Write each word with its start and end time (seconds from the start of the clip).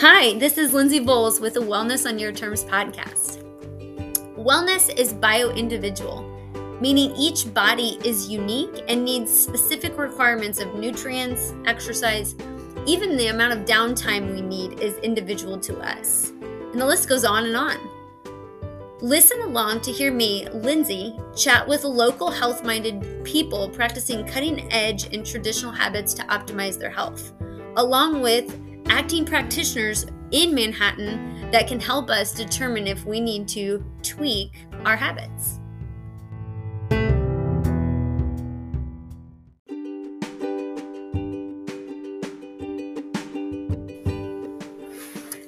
Hi, 0.00 0.38
this 0.38 0.56
is 0.56 0.72
Lindsay 0.72 0.98
Bowles 0.98 1.40
with 1.40 1.52
the 1.52 1.60
Wellness 1.60 2.08
on 2.08 2.18
Your 2.18 2.32
Terms 2.32 2.64
podcast. 2.64 3.44
Wellness 4.34 4.98
is 4.98 5.12
bio 5.12 5.50
individual, 5.50 6.22
meaning 6.80 7.14
each 7.16 7.52
body 7.52 7.98
is 8.02 8.26
unique 8.26 8.82
and 8.88 9.04
needs 9.04 9.30
specific 9.30 9.98
requirements 9.98 10.58
of 10.58 10.74
nutrients, 10.74 11.52
exercise, 11.66 12.34
even 12.86 13.18
the 13.18 13.26
amount 13.26 13.52
of 13.52 13.66
downtime 13.66 14.32
we 14.32 14.40
need 14.40 14.80
is 14.80 14.96
individual 15.00 15.58
to 15.58 15.78
us. 15.80 16.30
And 16.40 16.80
the 16.80 16.86
list 16.86 17.06
goes 17.06 17.26
on 17.26 17.44
and 17.44 17.54
on. 17.54 17.76
Listen 19.02 19.42
along 19.42 19.82
to 19.82 19.92
hear 19.92 20.10
me, 20.10 20.48
Lindsay, 20.48 21.14
chat 21.36 21.68
with 21.68 21.84
local 21.84 22.30
health 22.30 22.64
minded 22.64 23.22
people 23.22 23.68
practicing 23.68 24.26
cutting 24.26 24.72
edge 24.72 25.12
and 25.14 25.26
traditional 25.26 25.72
habits 25.72 26.14
to 26.14 26.22
optimize 26.22 26.78
their 26.78 26.88
health, 26.88 27.34
along 27.76 28.22
with 28.22 28.58
acting 28.90 29.24
practitioners 29.24 30.04
in 30.32 30.52
Manhattan 30.52 31.48
that 31.52 31.68
can 31.68 31.78
help 31.78 32.10
us 32.10 32.34
determine 32.34 32.88
if 32.88 33.04
we 33.06 33.20
need 33.20 33.46
to 33.48 33.84
tweak 34.02 34.66
our 34.84 34.96
habits. 34.96 35.60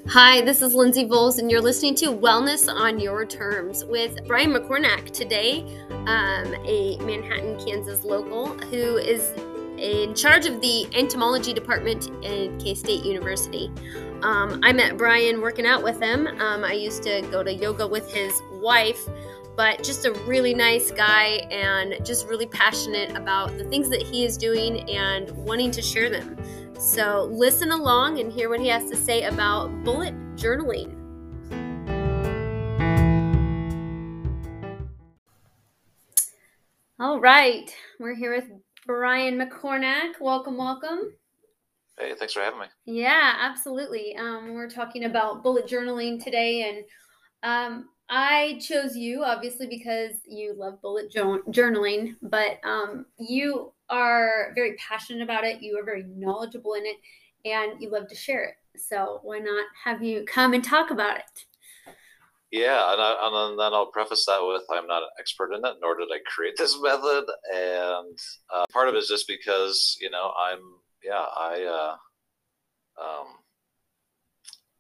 Hi, 0.08 0.42
this 0.42 0.62
is 0.62 0.74
Lindsay 0.74 1.04
Voles, 1.06 1.38
and 1.38 1.50
you're 1.50 1.60
listening 1.60 1.94
to 1.96 2.08
Wellness 2.08 2.72
on 2.72 3.00
Your 3.00 3.24
Terms 3.24 3.84
with 3.86 4.18
Brian 4.26 4.52
McCornack 4.52 5.10
today, 5.10 5.62
um, 5.90 6.54
a 6.66 6.96
Manhattan, 7.00 7.58
Kansas 7.58 8.04
local 8.04 8.48
who 8.48 8.98
is 8.98 9.32
in 9.82 10.14
charge 10.14 10.46
of 10.46 10.60
the 10.60 10.86
entomology 10.94 11.52
department 11.52 12.08
at 12.24 12.58
K 12.60 12.74
State 12.74 13.04
University. 13.04 13.68
Um, 14.22 14.60
I 14.62 14.72
met 14.72 14.96
Brian 14.96 15.40
working 15.40 15.66
out 15.66 15.82
with 15.82 16.00
him. 16.00 16.28
Um, 16.28 16.64
I 16.64 16.72
used 16.72 17.02
to 17.02 17.20
go 17.32 17.42
to 17.42 17.52
yoga 17.52 17.86
with 17.86 18.08
his 18.14 18.32
wife, 18.52 19.04
but 19.56 19.82
just 19.82 20.06
a 20.06 20.12
really 20.24 20.54
nice 20.54 20.92
guy 20.92 21.46
and 21.50 21.96
just 22.06 22.28
really 22.28 22.46
passionate 22.46 23.16
about 23.16 23.58
the 23.58 23.64
things 23.64 23.88
that 23.90 24.00
he 24.00 24.24
is 24.24 24.36
doing 24.36 24.88
and 24.88 25.28
wanting 25.32 25.72
to 25.72 25.82
share 25.82 26.08
them. 26.08 26.36
So 26.78 27.28
listen 27.32 27.72
along 27.72 28.20
and 28.20 28.32
hear 28.32 28.48
what 28.48 28.60
he 28.60 28.68
has 28.68 28.88
to 28.88 28.96
say 28.96 29.24
about 29.24 29.66
bullet 29.82 30.14
journaling. 30.36 30.96
All 37.00 37.18
right, 37.18 37.68
we're 37.98 38.14
here 38.14 38.32
with 38.32 38.48
Brian 38.86 39.38
McCornack. 39.38 40.20
Welcome, 40.20 40.56
welcome. 40.56 41.12
Hey, 41.98 42.14
thanks 42.18 42.32
for 42.32 42.40
having 42.40 42.60
me. 42.60 42.66
Yeah, 42.84 43.34
absolutely. 43.38 44.16
Um, 44.16 44.54
we're 44.54 44.68
talking 44.68 45.04
about 45.04 45.42
bullet 45.42 45.66
journaling 45.66 46.22
today, 46.22 46.68
and 46.68 46.84
um, 47.42 47.88
I 48.08 48.58
chose 48.60 48.96
you 48.96 49.22
obviously 49.22 49.66
because 49.66 50.14
you 50.26 50.54
love 50.56 50.82
bullet 50.82 51.12
jo- 51.12 51.42
journaling, 51.50 52.16
but 52.22 52.58
um, 52.64 53.06
you 53.18 53.72
are 53.88 54.52
very 54.54 54.74
passionate 54.76 55.22
about 55.22 55.44
it. 55.44 55.62
You 55.62 55.78
are 55.78 55.84
very 55.84 56.04
knowledgeable 56.08 56.74
in 56.74 56.84
it, 56.84 56.96
and 57.44 57.80
you 57.80 57.90
love 57.90 58.08
to 58.08 58.16
share 58.16 58.44
it. 58.44 58.54
So 58.80 59.20
why 59.22 59.38
not 59.38 59.66
have 59.84 60.02
you 60.02 60.24
come 60.24 60.54
and 60.54 60.64
talk 60.64 60.90
about 60.90 61.18
it? 61.18 61.44
Yeah, 62.52 62.92
and, 62.92 63.00
I, 63.00 63.16
and 63.22 63.58
then 63.58 63.72
I'll 63.72 63.86
preface 63.86 64.26
that 64.26 64.40
with 64.42 64.62
I'm 64.70 64.86
not 64.86 65.02
an 65.02 65.08
expert 65.18 65.54
in 65.54 65.64
it, 65.64 65.76
nor 65.80 65.96
did 65.96 66.08
I 66.12 66.18
create 66.26 66.54
this 66.58 66.78
method. 66.82 67.24
And 67.50 68.18
uh, 68.52 68.66
part 68.70 68.88
of 68.88 68.94
it 68.94 68.98
is 68.98 69.08
just 69.08 69.26
because 69.26 69.96
you 70.00 70.10
know 70.10 70.32
I'm 70.38 70.60
yeah 71.02 71.24
I 71.34 71.96
uh, 72.98 73.02
um, 73.02 73.26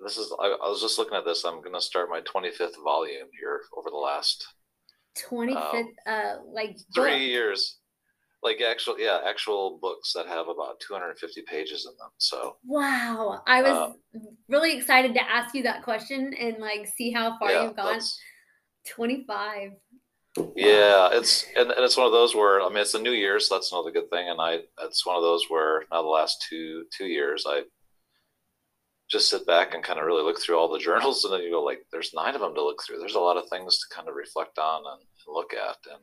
this 0.00 0.18
is 0.18 0.34
I, 0.38 0.48
I, 0.48 0.68
was 0.68 0.82
just 0.82 0.98
looking 0.98 1.16
at 1.16 1.24
this. 1.24 1.44
I'm 1.44 1.62
going 1.62 1.74
to 1.74 1.80
start 1.80 2.10
my 2.10 2.20
25th 2.20 2.82
volume 2.84 3.28
here 3.40 3.62
over 3.74 3.88
the 3.88 3.96
last 3.96 4.46
25th 5.30 5.74
um, 5.74 5.92
uh 6.06 6.34
like 6.52 6.76
three 6.94 7.26
years 7.26 7.78
like 8.42 8.60
actual 8.60 8.98
yeah 8.98 9.20
actual 9.26 9.78
books 9.80 10.12
that 10.12 10.26
have 10.26 10.48
about 10.48 10.80
250 10.80 11.42
pages 11.42 11.86
in 11.86 11.96
them 11.98 12.10
so. 12.18 12.56
Wow 12.64 13.42
i 13.46 13.62
was 13.62 13.72
uh, 13.72 14.18
really 14.48 14.76
excited 14.76 15.14
to 15.14 15.30
ask 15.30 15.54
you 15.54 15.62
that 15.64 15.82
question 15.82 16.34
and 16.38 16.58
like 16.58 16.86
see 16.96 17.10
how 17.12 17.38
far 17.38 17.52
yeah, 17.52 17.64
you've 17.64 17.76
gone. 17.76 18.00
25 18.88 19.70
yeah 20.56 21.10
it's 21.12 21.44
and, 21.56 21.70
and 21.70 21.84
it's 21.84 21.96
one 21.96 22.06
of 22.06 22.12
those 22.12 22.34
where 22.34 22.62
i 22.62 22.68
mean 22.68 22.78
it's 22.78 22.92
the 22.92 22.98
new 22.98 23.12
year 23.12 23.38
so 23.38 23.54
that's 23.54 23.70
another 23.70 23.92
good 23.92 24.10
thing 24.10 24.28
and 24.28 24.40
i 24.40 24.58
it's 24.82 25.06
one 25.06 25.14
of 25.14 25.22
those 25.22 25.44
where 25.48 25.84
now 25.92 26.02
the 26.02 26.08
last 26.08 26.44
two 26.48 26.84
two 26.96 27.06
years 27.06 27.44
i 27.46 27.62
just 29.12 29.28
sit 29.28 29.46
back 29.46 29.74
and 29.74 29.84
kind 29.84 30.00
of 30.00 30.06
really 30.06 30.24
look 30.24 30.40
through 30.40 30.58
all 30.58 30.72
the 30.72 30.78
journals 30.88 31.24
and 31.24 31.32
then 31.32 31.42
you 31.42 31.50
go 31.50 31.62
like 31.62 31.80
there's 31.92 32.14
nine 32.14 32.34
of 32.34 32.40
them 32.40 32.54
to 32.54 32.64
look 32.64 32.82
through. 32.82 32.98
There's 32.98 33.14
a 33.14 33.20
lot 33.20 33.36
of 33.36 33.48
things 33.48 33.78
to 33.78 33.94
kind 33.94 34.08
of 34.08 34.14
reflect 34.14 34.58
on 34.58 34.78
and, 34.78 35.02
and 35.02 35.34
look 35.34 35.52
at 35.52 35.76
and 35.92 36.02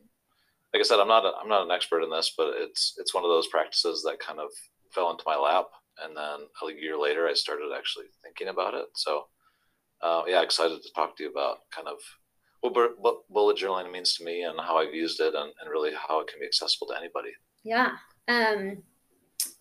like 0.72 0.80
I 0.80 0.84
said, 0.84 1.00
I'm 1.00 1.08
not 1.08 1.24
a, 1.24 1.32
I'm 1.40 1.48
not 1.48 1.64
an 1.64 1.70
expert 1.70 2.02
in 2.02 2.10
this, 2.10 2.34
but 2.36 2.54
it's 2.56 2.94
it's 2.98 3.14
one 3.14 3.24
of 3.24 3.30
those 3.30 3.48
practices 3.48 4.02
that 4.02 4.20
kind 4.20 4.38
of 4.38 4.50
fell 4.92 5.10
into 5.10 5.24
my 5.26 5.36
lap, 5.36 5.66
and 6.04 6.16
then 6.16 6.46
a 6.62 6.80
year 6.80 6.96
later, 6.96 7.26
I 7.26 7.34
started 7.34 7.70
actually 7.76 8.06
thinking 8.22 8.48
about 8.48 8.74
it. 8.74 8.86
So, 8.94 9.26
uh, 10.02 10.22
yeah, 10.26 10.42
excited 10.42 10.82
to 10.82 10.92
talk 10.94 11.16
to 11.16 11.24
you 11.24 11.30
about 11.30 11.58
kind 11.74 11.88
of 11.88 11.98
what, 12.60 12.98
what 12.98 13.28
bullet 13.30 13.56
journaling 13.56 13.90
means 13.90 14.14
to 14.16 14.24
me 14.24 14.44
and 14.44 14.58
how 14.60 14.76
I've 14.78 14.94
used 14.94 15.20
it, 15.20 15.34
and, 15.34 15.52
and 15.60 15.70
really 15.70 15.92
how 15.94 16.20
it 16.20 16.28
can 16.28 16.40
be 16.40 16.46
accessible 16.46 16.86
to 16.88 16.96
anybody. 16.96 17.30
Yeah. 17.64 17.92
Um, 18.28 18.82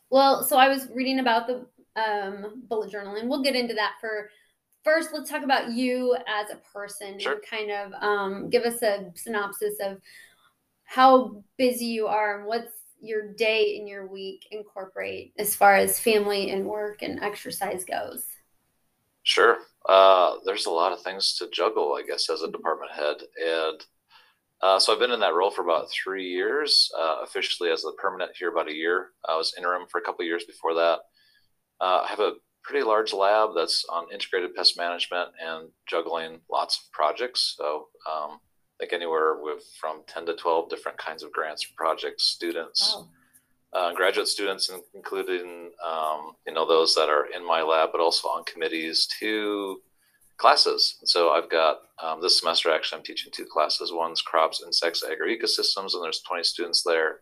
well, 0.09 0.43
so 0.43 0.57
I 0.57 0.69
was 0.69 0.87
reading 0.93 1.19
about 1.19 1.47
the 1.47 1.65
um, 1.95 2.63
bullet 2.67 2.91
journaling. 2.91 3.27
We'll 3.27 3.43
get 3.43 3.55
into 3.55 3.73
that 3.75 3.93
for 3.99 4.29
first. 4.83 5.09
Let's 5.13 5.29
talk 5.29 5.43
about 5.43 5.71
you 5.71 6.15
as 6.27 6.51
a 6.51 6.57
person 6.73 7.19
sure. 7.19 7.33
and 7.33 7.41
kind 7.49 7.71
of 7.71 7.93
um, 8.01 8.49
give 8.49 8.63
us 8.63 8.81
a 8.81 9.11
synopsis 9.15 9.75
of 9.81 9.97
how 10.89 11.43
busy 11.55 11.85
you 11.85 12.07
are 12.07 12.39
and 12.39 12.47
what's 12.47 12.73
your 12.99 13.31
day 13.33 13.77
in 13.79 13.85
your 13.85 14.07
week 14.07 14.47
incorporate 14.49 15.33
as 15.37 15.55
far 15.55 15.75
as 15.75 15.99
family 15.99 16.49
and 16.49 16.65
work 16.65 17.03
and 17.03 17.21
exercise 17.21 17.85
goes? 17.85 18.25
Sure. 19.21 19.57
Uh, 19.87 20.37
there's 20.45 20.65
a 20.65 20.71
lot 20.71 20.91
of 20.91 20.99
things 21.01 21.37
to 21.37 21.47
juggle, 21.51 21.93
I 21.93 22.01
guess, 22.01 22.27
as 22.31 22.41
a 22.41 22.51
department 22.51 22.91
head. 22.91 23.17
And 23.39 23.85
uh, 24.63 24.79
so 24.79 24.91
I've 24.91 24.99
been 24.99 25.11
in 25.11 25.19
that 25.19 25.35
role 25.35 25.51
for 25.51 25.61
about 25.61 25.91
three 25.91 26.27
years, 26.27 26.91
uh, 26.99 27.17
officially 27.23 27.69
as 27.69 27.85
a 27.85 27.91
permanent 28.01 28.31
here 28.35 28.49
about 28.49 28.67
a 28.67 28.73
year. 28.73 29.09
I 29.27 29.37
was 29.37 29.53
interim 29.55 29.87
for 29.91 29.99
a 29.99 30.03
couple 30.03 30.25
years 30.25 30.45
before 30.45 30.73
that. 30.73 31.01
Uh, 31.79 32.01
I 32.03 32.07
have 32.07 32.19
a 32.19 32.33
pretty 32.63 32.83
large 32.83 33.13
lab 33.13 33.51
that's 33.55 33.85
on 33.89 34.11
integrated 34.11 34.55
pest 34.55 34.75
management 34.75 35.29
and 35.39 35.69
juggling 35.87 36.41
lots 36.51 36.77
of 36.77 36.91
projects. 36.91 37.53
So 37.59 37.89
um, 38.11 38.39
like 38.79 38.93
anywhere 38.93 39.35
with 39.41 39.63
from 39.79 40.01
10 40.07 40.25
to 40.27 40.35
12 40.35 40.69
different 40.69 40.97
kinds 40.97 41.23
of 41.23 41.31
grants 41.31 41.65
and 41.65 41.75
projects, 41.75 42.23
students, 42.23 42.95
wow. 42.95 43.07
uh, 43.73 43.93
graduate 43.93 44.27
students, 44.27 44.71
including, 44.93 45.71
um, 45.85 46.33
you 46.47 46.53
know, 46.53 46.67
those 46.67 46.95
that 46.95 47.09
are 47.09 47.27
in 47.35 47.45
my 47.45 47.61
lab, 47.61 47.89
but 47.91 48.01
also 48.01 48.27
on 48.29 48.43
committees 48.45 49.07
to 49.19 49.81
classes. 50.37 50.99
so 51.03 51.31
I've 51.31 51.49
got 51.49 51.81
um, 52.01 52.21
this 52.21 52.39
semester, 52.39 52.71
actually, 52.71 52.99
I'm 52.99 53.03
teaching 53.03 53.31
two 53.31 53.45
classes. 53.45 53.91
One's 53.91 54.21
crops, 54.21 54.63
insects, 54.65 55.03
agroecosystems, 55.03 55.93
and 55.93 56.03
there's 56.03 56.21
20 56.21 56.43
students 56.43 56.81
there. 56.81 57.19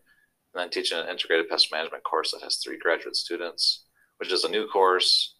And 0.54 0.62
then 0.62 0.70
teaching 0.70 0.98
an 0.98 1.08
integrated 1.08 1.48
pest 1.48 1.72
management 1.72 2.04
course 2.04 2.30
that 2.30 2.42
has 2.42 2.56
three 2.56 2.78
graduate 2.78 3.16
students, 3.16 3.82
which 4.18 4.32
is 4.32 4.44
a 4.44 4.48
new 4.48 4.68
course 4.68 5.34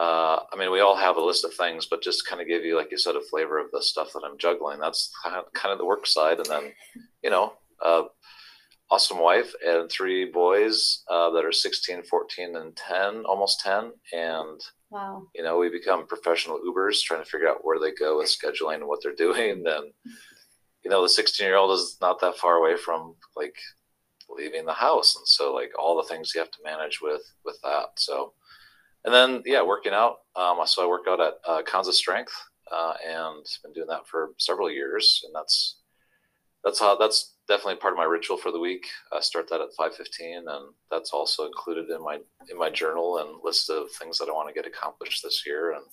uh, 0.00 0.44
I 0.50 0.56
mean, 0.56 0.72
we 0.72 0.80
all 0.80 0.96
have 0.96 1.18
a 1.18 1.22
list 1.22 1.44
of 1.44 1.52
things, 1.52 1.84
but 1.84 2.00
just 2.00 2.26
kind 2.26 2.40
of 2.40 2.48
give 2.48 2.64
you, 2.64 2.74
like 2.74 2.90
you 2.90 2.96
said, 2.96 3.16
a 3.16 3.20
flavor 3.20 3.58
of 3.58 3.70
the 3.70 3.82
stuff 3.82 4.14
that 4.14 4.22
I'm 4.24 4.38
juggling. 4.38 4.80
That's 4.80 5.12
kind 5.22 5.72
of 5.72 5.76
the 5.76 5.84
work 5.84 6.06
side. 6.06 6.38
And 6.38 6.46
then, 6.46 6.72
you 7.22 7.28
know, 7.28 7.52
uh, 7.84 8.04
awesome 8.90 9.18
wife 9.18 9.52
and 9.62 9.90
three 9.90 10.24
boys 10.24 11.02
uh, 11.10 11.28
that 11.32 11.44
are 11.44 11.52
16, 11.52 12.04
14, 12.04 12.56
and 12.56 12.74
10, 12.76 13.26
almost 13.26 13.60
10. 13.60 13.92
And, 14.14 14.58
wow. 14.88 15.26
you 15.34 15.42
know, 15.42 15.58
we 15.58 15.68
become 15.68 16.06
professional 16.06 16.60
Ubers 16.66 17.02
trying 17.02 17.22
to 17.22 17.30
figure 17.30 17.48
out 17.48 17.62
where 17.62 17.78
they 17.78 17.92
go 17.92 18.16
with 18.16 18.28
scheduling 18.28 18.76
and 18.76 18.86
what 18.86 19.00
they're 19.02 19.14
doing. 19.14 19.62
Then, 19.64 19.92
you 20.82 20.90
know, 20.90 21.02
the 21.02 21.10
16 21.10 21.44
year 21.44 21.56
old 21.56 21.78
is 21.78 21.98
not 22.00 22.22
that 22.22 22.38
far 22.38 22.54
away 22.54 22.78
from 22.78 23.16
like 23.36 23.54
leaving 24.30 24.64
the 24.64 24.72
house. 24.72 25.14
And 25.14 25.28
so, 25.28 25.52
like, 25.52 25.72
all 25.78 25.98
the 25.98 26.08
things 26.08 26.32
you 26.34 26.40
have 26.40 26.50
to 26.52 26.64
manage 26.64 27.00
with, 27.02 27.20
with 27.44 27.58
that. 27.64 27.88
So, 27.96 28.32
and 29.04 29.14
then 29.14 29.42
yeah, 29.46 29.62
working 29.62 29.92
out. 29.92 30.16
Um, 30.36 30.58
so 30.66 30.84
I 30.84 30.88
work 30.88 31.06
out 31.08 31.20
at 31.20 31.34
uh, 31.46 31.62
Kansas 31.62 31.96
Strength, 31.96 32.32
uh, 32.72 32.94
and 33.06 33.44
been 33.62 33.72
doing 33.72 33.88
that 33.88 34.06
for 34.06 34.30
several 34.38 34.70
years, 34.70 35.22
and 35.24 35.34
that's 35.34 35.80
that's 36.64 36.78
how 36.78 36.96
that's 36.96 37.34
definitely 37.48 37.76
part 37.76 37.94
of 37.94 37.98
my 37.98 38.04
ritual 38.04 38.36
for 38.36 38.52
the 38.52 38.60
week. 38.60 38.86
I 39.12 39.20
start 39.20 39.48
that 39.50 39.60
at 39.60 39.68
five 39.76 39.94
fifteen, 39.94 40.44
and 40.46 40.74
that's 40.90 41.12
also 41.12 41.46
included 41.46 41.90
in 41.90 42.02
my 42.02 42.18
in 42.50 42.58
my 42.58 42.70
journal 42.70 43.18
and 43.18 43.40
list 43.42 43.70
of 43.70 43.90
things 43.98 44.18
that 44.18 44.28
I 44.28 44.32
want 44.32 44.48
to 44.48 44.54
get 44.54 44.66
accomplished 44.66 45.22
this 45.22 45.44
year, 45.46 45.72
and 45.72 45.84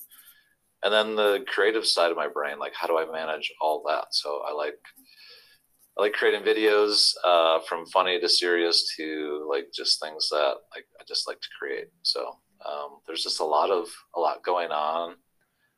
and 0.83 0.93
then 0.93 1.15
the 1.15 1.43
creative 1.47 1.87
side 1.87 2.11
of 2.11 2.17
my 2.17 2.27
brain, 2.27 2.59
like 2.59 2.73
how 2.75 2.87
do 2.87 2.97
I 2.97 3.11
manage 3.11 3.51
all 3.61 3.83
that? 3.87 4.07
So 4.11 4.41
I 4.47 4.53
like 4.53 4.77
I 5.97 6.03
like 6.03 6.13
creating 6.13 6.41
videos 6.41 7.13
uh, 7.25 7.59
from 7.67 7.87
funny 7.87 8.19
to 8.19 8.29
serious 8.29 8.93
to 8.97 9.47
like 9.49 9.67
just 9.73 9.99
things 9.99 10.29
that 10.29 10.55
I, 10.73 10.79
I 10.79 11.03
just 11.07 11.27
like 11.27 11.41
to 11.41 11.47
create. 11.57 11.87
So 12.03 12.37
Um, 12.65 12.99
there's 13.05 13.23
just 13.23 13.39
a 13.39 13.45
lot 13.45 13.69
of 13.69 13.87
a 14.15 14.19
lot 14.19 14.43
going 14.43 14.71
on. 14.71 15.15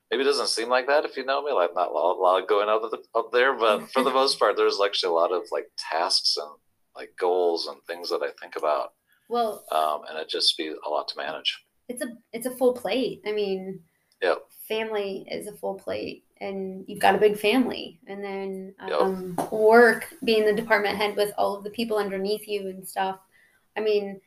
Maybe 0.10 0.24
it 0.24 0.26
doesn't 0.26 0.48
seem 0.48 0.70
like 0.70 0.88
that 0.88 1.06
if 1.06 1.16
you 1.18 1.26
know 1.26 1.44
me, 1.44 1.52
like 1.52 1.76
not 1.76 1.90
a 1.90 1.94
lot, 1.94 2.18
a 2.18 2.22
lot 2.22 2.48
going 2.48 2.68
up, 2.68 2.82
up 3.14 3.32
there, 3.32 3.54
but 3.54 3.92
for 3.94 4.04
the 4.04 4.12
most 4.12 4.40
part, 4.40 4.58
there's 4.58 4.80
actually 4.84 5.12
a 5.12 5.14
lot 5.14 5.32
of 5.32 5.44
like 5.52 5.68
tasks 5.78 6.36
and 6.38 6.50
like 6.96 7.12
goals 7.20 7.68
and 7.68 7.78
things 7.84 8.10
that 8.10 8.22
I 8.24 8.30
think 8.42 8.56
about. 8.56 8.94
Well, 9.30 9.64
um, 9.72 10.02
and 10.10 10.18
it 10.18 10.28
just 10.30 10.58
be 10.58 10.68
a 10.70 10.90
lot 10.90 11.08
to 11.10 11.18
manage. 11.18 11.64
It's 11.88 12.02
a 12.02 12.08
it's 12.34 12.48
a 12.48 12.56
full 12.58 12.74
plate. 12.74 13.22
I 13.26 13.32
mean, 13.32 13.82
yeah, 14.22 14.36
family 14.68 15.26
is 15.30 15.48
a 15.48 15.54
full 15.54 15.76
plate, 15.76 16.24
and 16.42 16.84
you've 16.88 17.00
got 17.00 17.16
a 17.16 17.20
big 17.20 17.38
family, 17.38 18.00
and 18.08 18.24
then 18.24 18.74
um, 18.80 19.36
yep. 19.38 19.52
work 19.52 20.08
being 20.24 20.46
the 20.46 20.54
department 20.54 20.98
head 20.98 21.16
with 21.16 21.32
all 21.38 21.56
of 21.56 21.64
the 21.64 21.70
people 21.70 21.98
underneath 21.98 22.48
you 22.48 22.70
and 22.70 22.88
stuff. 22.88 23.20
I 23.78 23.82
mean, 23.82 24.20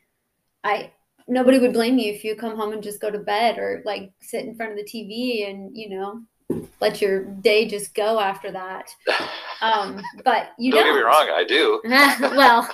I 0.63 0.91
nobody 1.27 1.59
would 1.59 1.73
blame 1.73 1.97
you 1.97 2.11
if 2.11 2.23
you 2.23 2.35
come 2.35 2.55
home 2.55 2.73
and 2.73 2.83
just 2.83 3.01
go 3.01 3.09
to 3.09 3.19
bed 3.19 3.57
or 3.57 3.81
like 3.85 4.11
sit 4.21 4.45
in 4.45 4.55
front 4.55 4.71
of 4.71 4.77
the 4.77 4.83
TV 4.83 5.49
and 5.49 5.75
you 5.75 5.89
know 5.89 6.23
let 6.81 7.01
your 7.01 7.23
day 7.23 7.67
just 7.67 7.93
go 7.95 8.19
after 8.19 8.51
that. 8.51 8.89
Um, 9.61 10.01
but 10.23 10.51
you 10.57 10.71
don't, 10.71 10.83
don't 10.83 10.95
get 10.95 10.99
me 10.99 11.05
wrong, 11.05 11.29
I 11.33 11.43
do. 11.43 11.81
well, 12.35 12.69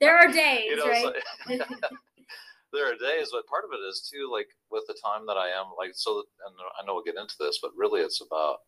there 0.00 0.16
are 0.16 0.28
days, 0.32 0.64
you 0.66 0.76
know, 0.76 0.86
right? 0.86 1.14
there 2.72 2.86
are 2.86 2.96
days, 2.96 3.30
but 3.32 3.46
part 3.46 3.64
of 3.64 3.70
it 3.72 3.84
is 3.88 4.08
too, 4.10 4.30
like 4.32 4.48
with 4.70 4.84
the 4.86 4.96
time 5.04 5.26
that 5.26 5.36
I 5.36 5.48
am, 5.48 5.66
like 5.76 5.92
so. 5.94 6.22
And 6.46 6.54
I 6.80 6.86
know 6.86 6.94
we'll 6.94 7.04
get 7.04 7.16
into 7.16 7.34
this, 7.38 7.58
but 7.60 7.72
really, 7.76 8.00
it's 8.00 8.22
about 8.22 8.58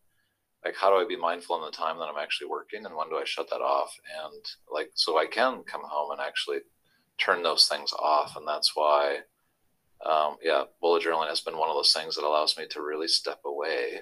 like 0.65 0.75
how 0.75 0.89
do 0.89 1.03
I 1.03 1.07
be 1.07 1.17
mindful 1.17 1.57
in 1.57 1.65
the 1.65 1.71
time 1.71 1.97
that 1.97 2.05
I'm 2.05 2.21
actually 2.21 2.47
working, 2.47 2.85
and 2.85 2.95
when 2.95 3.09
do 3.09 3.15
I 3.15 3.23
shut 3.25 3.49
that 3.49 3.61
off, 3.61 3.95
and 4.23 4.43
like 4.71 4.91
so 4.95 5.17
I 5.17 5.25
can 5.25 5.63
come 5.63 5.81
home 5.83 6.11
and 6.11 6.21
actually 6.21 6.59
turn 7.17 7.43
those 7.43 7.67
things 7.67 7.93
off, 7.93 8.35
and 8.35 8.47
that's 8.47 8.75
why. 8.75 9.19
Um, 10.03 10.37
yeah, 10.41 10.63
bullet 10.81 11.03
journaling 11.03 11.29
has 11.29 11.41
been 11.41 11.59
one 11.59 11.69
of 11.69 11.75
those 11.75 11.93
things 11.93 12.15
that 12.15 12.23
allows 12.23 12.57
me 12.57 12.65
to 12.71 12.81
really 12.81 13.07
step 13.07 13.39
away 13.45 14.01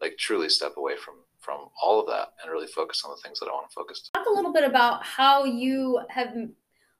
like 0.00 0.16
truly 0.18 0.48
step 0.48 0.76
away 0.76 0.96
from 0.96 1.14
from 1.40 1.68
all 1.82 2.00
of 2.00 2.06
that 2.06 2.32
and 2.42 2.52
really 2.52 2.66
focus 2.66 3.02
on 3.04 3.10
the 3.10 3.22
things 3.22 3.38
that 3.40 3.46
I 3.46 3.52
want 3.52 3.70
to 3.70 3.74
focus. 3.74 4.10
Talk 4.12 4.26
a 4.26 4.34
little 4.34 4.52
bit 4.52 4.64
about 4.64 5.04
how 5.04 5.44
you 5.44 6.00
have 6.10 6.34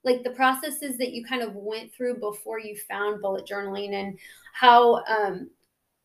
like 0.03 0.23
the 0.23 0.31
processes 0.31 0.97
that 0.97 1.11
you 1.11 1.25
kind 1.25 1.41
of 1.41 1.53
went 1.55 1.93
through 1.93 2.19
before 2.19 2.59
you 2.59 2.75
found 2.89 3.21
bullet 3.21 3.45
journaling 3.45 3.93
and 3.93 4.17
how 4.53 5.03
um 5.05 5.49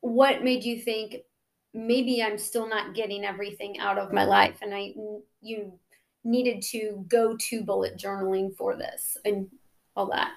what 0.00 0.42
made 0.42 0.64
you 0.64 0.80
think 0.80 1.16
maybe 1.72 2.22
I'm 2.22 2.38
still 2.38 2.68
not 2.68 2.94
getting 2.94 3.24
everything 3.24 3.78
out 3.78 3.98
of 3.98 4.12
my 4.12 4.24
life 4.24 4.58
and 4.62 4.74
I 4.74 4.94
you 5.40 5.78
needed 6.24 6.62
to 6.62 7.04
go 7.08 7.36
to 7.36 7.62
bullet 7.62 7.98
journaling 7.98 8.54
for 8.56 8.76
this 8.76 9.16
and 9.24 9.48
all 9.96 10.06
that. 10.06 10.32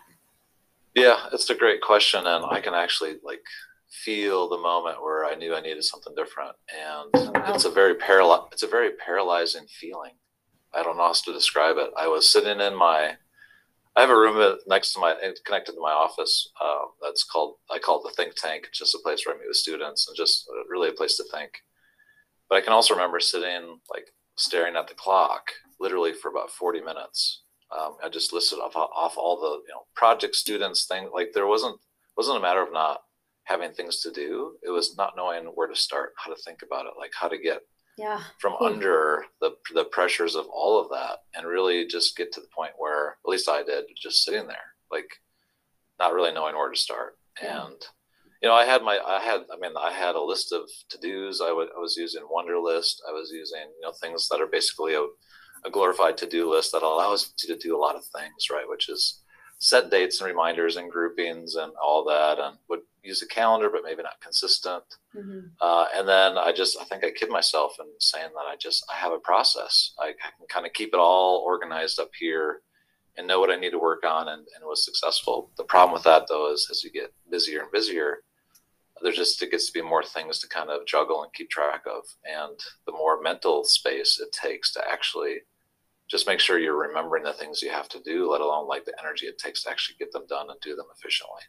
Yeah, 0.94 1.28
it's 1.32 1.50
a 1.50 1.56
great 1.56 1.82
question 1.82 2.26
and 2.26 2.46
I 2.46 2.60
can 2.60 2.74
actually 2.74 3.18
like 3.24 3.44
feel 3.90 4.50
the 4.50 4.58
moment 4.58 5.02
where 5.02 5.26
I 5.26 5.36
knew 5.36 5.56
I 5.56 5.62
needed 5.62 5.84
something 5.84 6.14
different, 6.16 6.56
and 6.70 7.30
it's 7.56 7.66
a 7.66 7.70
very 7.70 7.96
paral- 7.96 8.52
it's 8.52 8.64
a 8.64 8.68
very 8.68 8.92
paralyzing 8.92 9.66
feeling. 9.68 10.14
I 10.74 10.84
don't 10.84 10.98
know 10.98 11.08
how 11.08 11.14
to 11.14 11.34
describe 11.34 11.78
it. 11.78 11.92
I 11.98 12.08
was 12.08 12.28
sitting 12.28 12.60
in 12.60 12.76
my 12.76 13.18
I 13.96 14.02
have 14.02 14.12
a 14.12 14.16
room 14.16 14.60
next 14.68 14.94
to 14.94 15.00
my 15.00 15.16
connected 15.46 15.74
to 15.74 15.82
my 15.82 15.92
office. 15.92 16.52
Uh, 16.62 16.86
that's 17.02 17.24
called 17.24 17.56
I 17.72 17.80
call 17.80 18.00
it 18.00 18.10
the 18.10 18.16
think 18.16 18.36
tank. 18.36 18.66
It's 18.68 18.80
just 18.80 18.96
a 18.96 19.00
place 19.00 19.26
where 19.26 19.36
I 19.36 19.40
meet 19.40 19.48
with 19.48 19.58
students 19.58 20.08
and 20.08 20.16
just 20.16 20.48
really 20.70 20.90
a 20.90 20.94
place 20.94 21.18
to 21.18 21.24
think. 21.32 21.52
But 22.50 22.58
I 22.58 22.62
can 22.62 22.74
also 22.74 22.94
remember 22.94 23.20
sitting 23.20 23.80
like 23.92 24.14
staring 24.36 24.76
at 24.76 24.88
the 24.88 24.94
clock 24.94 25.52
literally 25.80 26.14
for 26.14 26.30
about 26.30 26.52
40 26.52 26.82
minutes. 26.82 27.44
Um, 27.78 27.98
I 28.04 28.10
just 28.10 28.34
listed 28.34 28.60
off, 28.60 28.76
off 28.76 29.18
all 29.18 29.40
the 29.40 29.62
you 29.68 29.74
know 29.74 29.86
project 29.94 30.36
students 30.36 30.86
thing. 30.86 31.10
Like 31.14 31.32
there 31.34 31.48
wasn't 31.48 31.80
wasn't 32.16 32.38
a 32.38 32.42
matter 32.42 32.64
of 32.64 32.72
not 32.72 33.02
having 33.44 33.72
things 33.72 34.02
to 34.02 34.12
do. 34.12 34.54
It 34.64 34.70
was 34.70 34.96
not 34.98 35.16
knowing 35.18 35.46
where 35.46 35.68
to 35.68 35.76
start, 35.76 36.14
how 36.18 36.34
to 36.34 36.42
think 36.42 36.60
about 36.64 36.86
it, 36.86 36.94
like 36.98 37.12
how 37.14 37.28
to 37.28 37.38
get 37.38 37.62
yeah 37.98 38.22
from 38.40 38.54
cool. 38.58 38.68
under 38.68 39.26
the 39.42 39.52
the 39.74 39.84
pressures 39.86 40.36
of 40.36 40.46
all 40.48 40.80
of 40.80 40.90
that, 40.92 41.20
and 41.36 41.46
really 41.46 41.86
just 41.86 42.16
get 42.16 42.32
to 42.34 42.42
the 42.42 42.48
point 42.56 42.72
where, 42.78 43.18
at 43.26 43.30
least 43.30 43.50
I 43.50 43.64
did, 43.64 43.86
just 44.02 44.24
sitting 44.24 44.48
there, 44.48 44.76
like 44.90 45.10
not 46.00 46.14
really 46.14 46.32
knowing 46.32 46.56
where 46.56 46.72
to 46.72 46.78
start. 46.78 47.18
Yeah. 47.42 47.66
And 47.66 47.86
you 48.42 48.50
know, 48.50 48.56
I 48.56 48.66
had 48.66 48.84
my, 48.84 49.00
I 49.06 49.20
had, 49.20 49.42
I 49.52 49.58
mean, 49.60 49.72
I 49.78 49.92
had 49.92 50.16
a 50.16 50.22
list 50.22 50.54
of 50.54 50.70
to 50.90 50.98
dos. 51.00 51.42
I, 51.42 51.48
I 51.48 51.80
was 51.80 51.96
using 51.98 52.22
Wunderlist. 52.22 52.98
I 53.08 53.12
was 53.12 53.32
using, 53.34 53.62
you 53.62 53.82
know, 53.82 53.92
things 53.92 54.28
that 54.30 54.42
are 54.42 54.48
basically 54.48 54.94
a, 54.94 55.06
a 55.66 55.70
glorified 55.70 56.18
to 56.18 56.28
do 56.28 56.50
list 56.50 56.72
that 56.72 56.84
allows 56.84 57.34
you 57.44 57.56
to 57.56 57.62
do 57.62 57.76
a 57.76 57.80
lot 57.80 57.96
of 57.96 58.06
things, 58.06 58.50
right? 58.52 58.68
Which 58.68 58.90
is 58.90 59.22
set 59.60 59.90
dates 59.90 60.22
and 60.22 60.30
reminders 60.30 60.78
and 60.78 60.92
groupings 60.92 61.56
and 61.56 61.72
all 61.82 62.04
that, 62.06 62.40
and 62.40 62.58
would 62.70 62.82
use 63.04 63.22
a 63.22 63.28
calendar, 63.28 63.70
but 63.70 63.82
maybe 63.84 64.04
not 64.04 64.22
consistent. 64.22 64.84
Mm-hmm. 65.16 65.48
Uh, 65.60 65.86
and 65.96 66.08
then 66.08 66.38
I 66.38 66.52
just, 66.52 66.78
I 66.80 66.84
think 66.84 67.04
I 67.04 67.12
kid 67.12 67.30
myself 67.30 67.78
in 67.80 67.88
saying 68.00 68.30
that 68.36 68.46
I 68.48 68.56
just, 68.60 68.86
I 68.92 68.96
have 68.96 69.14
a 69.14 69.20
process. 69.20 69.94
I, 70.00 70.10
I 70.10 70.30
can 70.38 70.48
kind 70.50 70.66
of 70.66 70.74
keep 70.74 70.94
it 70.94 71.00
all 71.00 71.44
organized 71.46 72.00
up 72.00 72.12
here 72.20 72.62
and 73.18 73.26
know 73.26 73.40
what 73.40 73.50
I 73.50 73.56
need 73.56 73.72
to 73.72 73.80
work 73.80 74.04
on 74.06 74.28
and, 74.28 74.46
and 74.56 74.66
was 74.66 74.86
successful. 74.86 75.50
The 75.58 75.64
problem 75.64 75.94
with 75.94 76.04
that 76.04 76.28
though 76.30 76.54
is 76.54 76.68
as 76.70 76.84
you 76.84 76.92
get 76.92 77.14
busier 77.32 77.62
and 77.62 77.72
busier, 77.72 78.20
there 79.02 79.12
just 79.12 79.42
it 79.42 79.52
gets 79.52 79.68
to 79.68 79.74
be 79.74 79.82
more 79.82 80.04
things 80.04 80.40
to 80.40 80.48
kind 80.48 80.70
of 80.70 80.86
juggle 80.86 81.24
and 81.24 81.34
keep 81.34 81.50
track 81.50 81.84
of. 81.86 82.04
And 82.26 82.60
the 82.86 82.92
more 82.92 83.22
mental 83.22 83.64
space 83.64 84.20
it 84.20 84.32
takes 84.32 84.74
to 84.74 84.82
actually 84.90 85.38
just 86.08 86.28
make 86.28 86.40
sure 86.40 86.58
you're 86.58 86.88
remembering 86.88 87.24
the 87.24 87.34
things 87.34 87.62
you 87.62 87.70
have 87.70 87.90
to 87.90 88.02
do, 88.02 88.32
let 88.32 88.42
alone 88.42 88.68
like 88.68 88.86
the 88.86 88.98
energy 89.00 89.26
it 89.26 89.38
takes 89.38 89.64
to 89.64 89.70
actually 89.70 89.96
get 90.00 90.12
them 90.12 90.26
done 90.28 90.50
and 90.50 90.60
do 90.62 90.76
them 90.76 90.86
efficiently. 90.98 91.42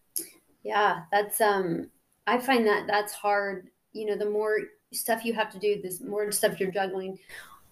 Yeah, 0.63 1.03
that's 1.13 1.41
um 1.41 1.91
I 2.27 2.39
find 2.39 2.67
that 2.67 2.87
that's 2.87 3.13
hard. 3.13 3.69
You 3.93 4.07
know, 4.07 4.17
the 4.17 4.29
more 4.29 4.59
stuff 4.93 5.25
you 5.25 5.33
have 5.35 5.51
to 5.53 5.59
do, 5.59 5.81
this 5.81 6.01
more 6.01 6.31
stuff 6.33 6.61
you're 6.61 6.71
juggling. 6.71 7.19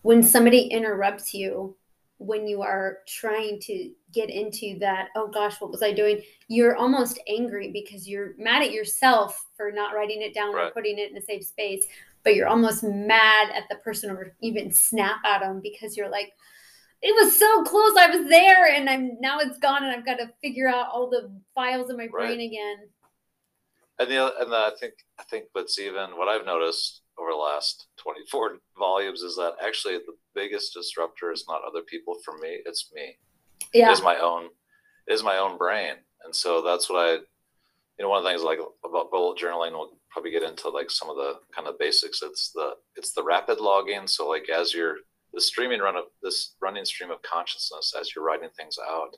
When 0.03 0.23
somebody 0.23 0.63
interrupts 0.69 1.35
you 1.35 1.77
when 2.19 2.47
you 2.47 2.63
are 2.63 2.99
trying 3.07 3.61
to 3.61 3.91
get 4.17 4.31
into 4.31 4.79
that, 4.81 5.09
oh 5.15 5.29
gosh, 5.29 5.61
what 5.61 5.71
was 5.71 5.83
I 5.83 5.93
doing? 5.93 6.23
You're 6.49 6.75
almost 6.75 7.21
angry 7.29 7.71
because 7.71 8.09
you're 8.09 8.33
mad 8.39 8.63
at 8.63 8.73
yourself 8.73 9.47
for 9.57 9.71
not 9.71 9.95
writing 9.95 10.23
it 10.23 10.35
down 10.35 10.55
right. 10.55 10.69
or 10.69 10.71
putting 10.71 10.99
it 10.99 11.11
in 11.11 11.17
a 11.19 11.23
safe 11.23 11.45
space, 11.45 11.87
but 12.25 12.35
you're 12.35 12.49
almost 12.49 12.83
mad 12.83 13.51
at 13.55 13.65
the 13.69 13.77
person 13.77 14.11
or 14.11 14.35
even 14.41 14.73
snap 14.73 15.25
at 15.25 15.41
them 15.41 15.61
because 15.63 15.97
you're 15.97 16.11
like, 16.11 16.33
it 17.03 17.15
was 17.15 17.39
so 17.39 17.63
close. 17.63 17.95
I 17.99 18.17
was 18.17 18.29
there, 18.29 18.67
and 18.67 18.89
I'm 18.89 19.21
now 19.21 19.39
it's 19.39 19.59
gone, 19.59 19.85
and 19.85 19.93
I've 19.95 20.07
got 20.07 20.17
to 20.17 20.33
figure 20.41 20.67
out 20.67 20.89
all 20.91 21.11
the 21.11 21.31
files 21.55 21.91
in 21.91 21.97
my 21.99 22.09
brain 22.09 22.41
again. 22.41 22.89
And 23.99 24.11
the 24.11 24.41
and 24.41 24.51
the, 24.51 24.57
I 24.57 24.73
think 24.81 24.95
I 25.19 25.23
think 25.25 25.45
what's 25.53 25.79
even 25.79 26.17
what 26.17 26.29
I've 26.29 26.47
noticed 26.47 27.03
over 27.19 27.31
the 27.31 27.37
last 27.37 27.89
24 27.99 28.59
volumes 28.79 29.21
is 29.21 29.37
that 29.37 29.55
actually 29.63 29.99
the 29.99 30.17
biggest 30.35 30.75
disruptor 30.75 31.33
is 31.33 31.45
not 31.47 31.63
other 31.67 31.83
people 31.83 32.17
for 32.25 32.39
me; 32.39 32.61
it's 32.65 32.91
me. 32.95 33.19
Yeah, 33.73 33.91
is 33.91 34.03
my 34.03 34.17
own 34.17 34.49
is 35.09 35.23
my 35.23 35.39
own 35.39 35.59
brain, 35.59 35.95
and 36.25 36.35
so 36.35 36.63
that's 36.63 36.89
what 36.89 36.99
I. 36.99 37.19
You 37.99 38.05
know, 38.05 38.11
one 38.11 38.19
of 38.19 38.25
the 38.25 38.31
things 38.31 38.43
like 38.43 38.59
about 38.85 39.11
bullet 39.11 39.39
journaling, 39.39 39.73
we'll 39.73 39.97
probably 40.11 40.31
get 40.31 40.43
into 40.43 40.69
like 40.69 40.91
some 40.91 41.09
of 41.09 41.17
the 41.17 41.41
kind 41.55 41.67
of 41.67 41.79
basics. 41.79 42.21
It's 42.21 42.51
the 42.53 42.73
it's 42.95 43.13
the 43.13 43.23
rapid 43.23 43.59
logging. 43.59 44.07
So 44.07 44.29
like 44.29 44.51
as 44.51 44.75
you're 44.75 44.97
the 45.37 45.41
streaming 45.41 45.81
run 45.81 45.97
of 45.97 46.05
this 46.23 46.55
running 46.61 46.85
stream 46.85 47.11
of 47.11 47.23
consciousness 47.23 47.95
as 47.99 48.15
you're 48.15 48.25
writing 48.25 48.49
things 48.57 48.77
out. 48.89 49.17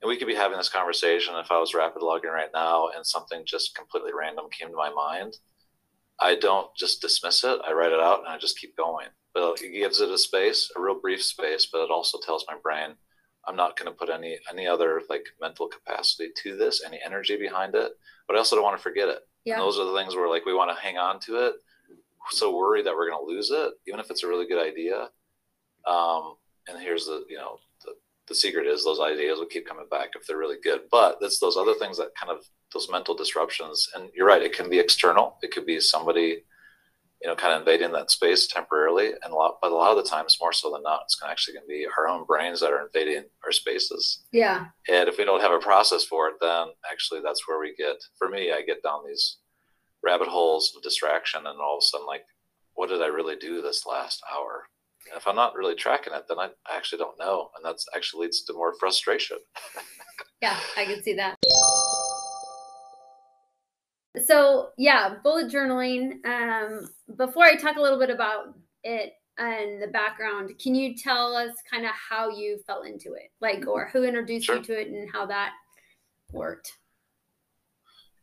And 0.00 0.08
we 0.08 0.16
could 0.16 0.28
be 0.28 0.34
having 0.34 0.58
this 0.58 0.68
conversation 0.68 1.34
if 1.36 1.50
I 1.50 1.58
was 1.58 1.74
rapid 1.74 2.02
logging 2.02 2.30
right 2.30 2.50
now 2.54 2.90
and 2.94 3.04
something 3.04 3.42
just 3.44 3.74
completely 3.74 4.12
random 4.16 4.44
came 4.56 4.68
to 4.68 4.76
my 4.76 4.90
mind. 4.90 5.38
I 6.20 6.34
don't 6.34 6.68
just 6.76 7.00
dismiss 7.00 7.42
it. 7.44 7.60
I 7.66 7.72
write 7.72 7.92
it 7.92 8.00
out 8.00 8.20
and 8.20 8.28
I 8.28 8.38
just 8.38 8.58
keep 8.58 8.76
going. 8.76 9.08
But 9.34 9.60
it 9.62 9.72
gives 9.72 10.00
it 10.00 10.10
a 10.10 10.18
space, 10.18 10.70
a 10.76 10.80
real 10.80 11.00
brief 11.00 11.22
space, 11.22 11.66
but 11.70 11.82
it 11.82 11.90
also 11.90 12.18
tells 12.24 12.44
my 12.46 12.56
brain 12.62 12.94
I'm 13.48 13.56
not 13.56 13.78
going 13.78 13.90
to 13.90 13.96
put 13.96 14.10
any 14.10 14.38
any 14.50 14.66
other 14.66 15.02
like 15.08 15.26
mental 15.40 15.68
capacity 15.68 16.28
to 16.42 16.56
this, 16.56 16.82
any 16.86 17.00
energy 17.04 17.36
behind 17.36 17.74
it. 17.74 17.92
But 18.26 18.36
I 18.36 18.38
also 18.38 18.56
don't 18.56 18.64
want 18.64 18.76
to 18.76 18.82
forget 18.82 19.08
it. 19.08 19.20
Yeah. 19.44 19.54
And 19.54 19.62
those 19.62 19.78
are 19.78 19.90
the 19.90 19.96
things 19.96 20.14
where 20.14 20.28
like 20.28 20.44
we 20.44 20.54
want 20.54 20.70
to 20.70 20.82
hang 20.82 20.98
on 20.98 21.18
to 21.20 21.46
it, 21.46 21.54
so 22.30 22.54
worried 22.54 22.86
that 22.86 22.94
we're 22.94 23.08
going 23.08 23.24
to 23.24 23.32
lose 23.32 23.50
it, 23.50 23.72
even 23.86 24.00
if 24.00 24.10
it's 24.10 24.22
a 24.24 24.28
really 24.28 24.46
good 24.46 24.64
idea. 24.64 25.08
Um, 25.86 26.34
and 26.68 26.78
here's 26.78 27.06
the, 27.06 27.24
you 27.30 27.38
know, 27.38 27.58
the, 27.84 27.92
the 28.26 28.34
secret 28.34 28.66
is 28.66 28.84
those 28.84 29.00
ideas 29.00 29.38
will 29.38 29.46
keep 29.46 29.66
coming 29.66 29.86
back 29.90 30.10
if 30.14 30.26
they're 30.26 30.36
really 30.36 30.58
good. 30.62 30.82
But 30.90 31.16
it's 31.22 31.38
those 31.38 31.56
other 31.56 31.74
things 31.74 31.96
that 31.96 32.14
kind 32.14 32.30
of 32.30 32.44
those 32.74 32.90
mental 32.90 33.14
disruptions. 33.14 33.88
And 33.94 34.10
you're 34.14 34.26
right, 34.26 34.42
it 34.42 34.52
can 34.52 34.68
be 34.68 34.78
external. 34.78 35.38
It 35.42 35.50
could 35.50 35.64
be 35.64 35.80
somebody, 35.80 36.44
you 37.22 37.28
know, 37.28 37.34
kind 37.34 37.54
of 37.54 37.60
invading 37.60 37.92
that 37.92 38.10
space 38.10 38.46
temporarily. 38.46 39.08
And 39.22 39.32
a 39.32 39.34
lot, 39.34 39.58
but 39.60 39.72
a 39.72 39.74
lot 39.74 39.96
of 39.96 40.02
the 40.02 40.08
times, 40.08 40.38
more 40.40 40.52
so 40.52 40.70
than 40.70 40.82
not, 40.82 41.02
it's 41.04 41.18
actually 41.26 41.54
going 41.54 41.66
to 41.66 41.68
be 41.68 41.86
our 41.96 42.08
own 42.08 42.24
brains 42.24 42.60
that 42.60 42.70
are 42.70 42.86
invading 42.86 43.24
our 43.44 43.52
spaces. 43.52 44.24
Yeah. 44.32 44.66
And 44.88 45.08
if 45.08 45.18
we 45.18 45.24
don't 45.24 45.42
have 45.42 45.52
a 45.52 45.58
process 45.58 46.04
for 46.04 46.28
it, 46.28 46.34
then 46.40 46.68
actually 46.90 47.20
that's 47.22 47.46
where 47.48 47.60
we 47.60 47.74
get. 47.76 47.96
For 48.18 48.28
me, 48.28 48.52
I 48.52 48.62
get 48.62 48.82
down 48.82 49.00
these 49.06 49.38
rabbit 50.02 50.28
holes 50.28 50.72
of 50.76 50.82
distraction, 50.82 51.40
and 51.40 51.58
all 51.60 51.78
of 51.78 51.82
a 51.82 51.86
sudden, 51.86 52.06
like, 52.06 52.24
what 52.74 52.88
did 52.88 53.02
I 53.02 53.06
really 53.06 53.36
do 53.36 53.62
this 53.62 53.84
last 53.86 54.22
hour? 54.32 54.64
if 55.16 55.26
I'm 55.26 55.36
not 55.36 55.54
really 55.54 55.74
tracking 55.74 56.12
it, 56.12 56.24
then 56.28 56.38
I 56.38 56.50
actually 56.70 56.98
don't 56.98 57.18
know, 57.18 57.50
and 57.56 57.64
that 57.64 57.76
actually 57.94 58.26
leads 58.26 58.42
to 58.44 58.52
more 58.52 58.74
frustration. 58.78 59.38
yeah, 60.42 60.56
I 60.76 60.84
can 60.84 61.02
see 61.02 61.14
that. 61.14 61.36
So 64.26 64.70
yeah, 64.78 65.16
bullet 65.22 65.50
journaling. 65.50 66.24
Um, 66.24 66.88
before 67.16 67.44
I 67.44 67.56
talk 67.56 67.76
a 67.76 67.80
little 67.80 67.98
bit 67.98 68.10
about 68.10 68.54
it 68.84 69.12
and 69.38 69.82
the 69.82 69.88
background, 69.88 70.52
can 70.60 70.74
you 70.74 70.96
tell 70.96 71.34
us 71.34 71.52
kind 71.70 71.84
of 71.84 71.92
how 71.92 72.30
you 72.30 72.58
fell 72.66 72.82
into 72.82 73.12
it, 73.14 73.30
like, 73.40 73.66
or 73.66 73.88
who 73.92 74.04
introduced 74.04 74.46
sure. 74.46 74.56
you 74.56 74.62
to 74.62 74.80
it, 74.80 74.88
and 74.88 75.08
how 75.12 75.26
that 75.26 75.52
worked? 76.32 76.72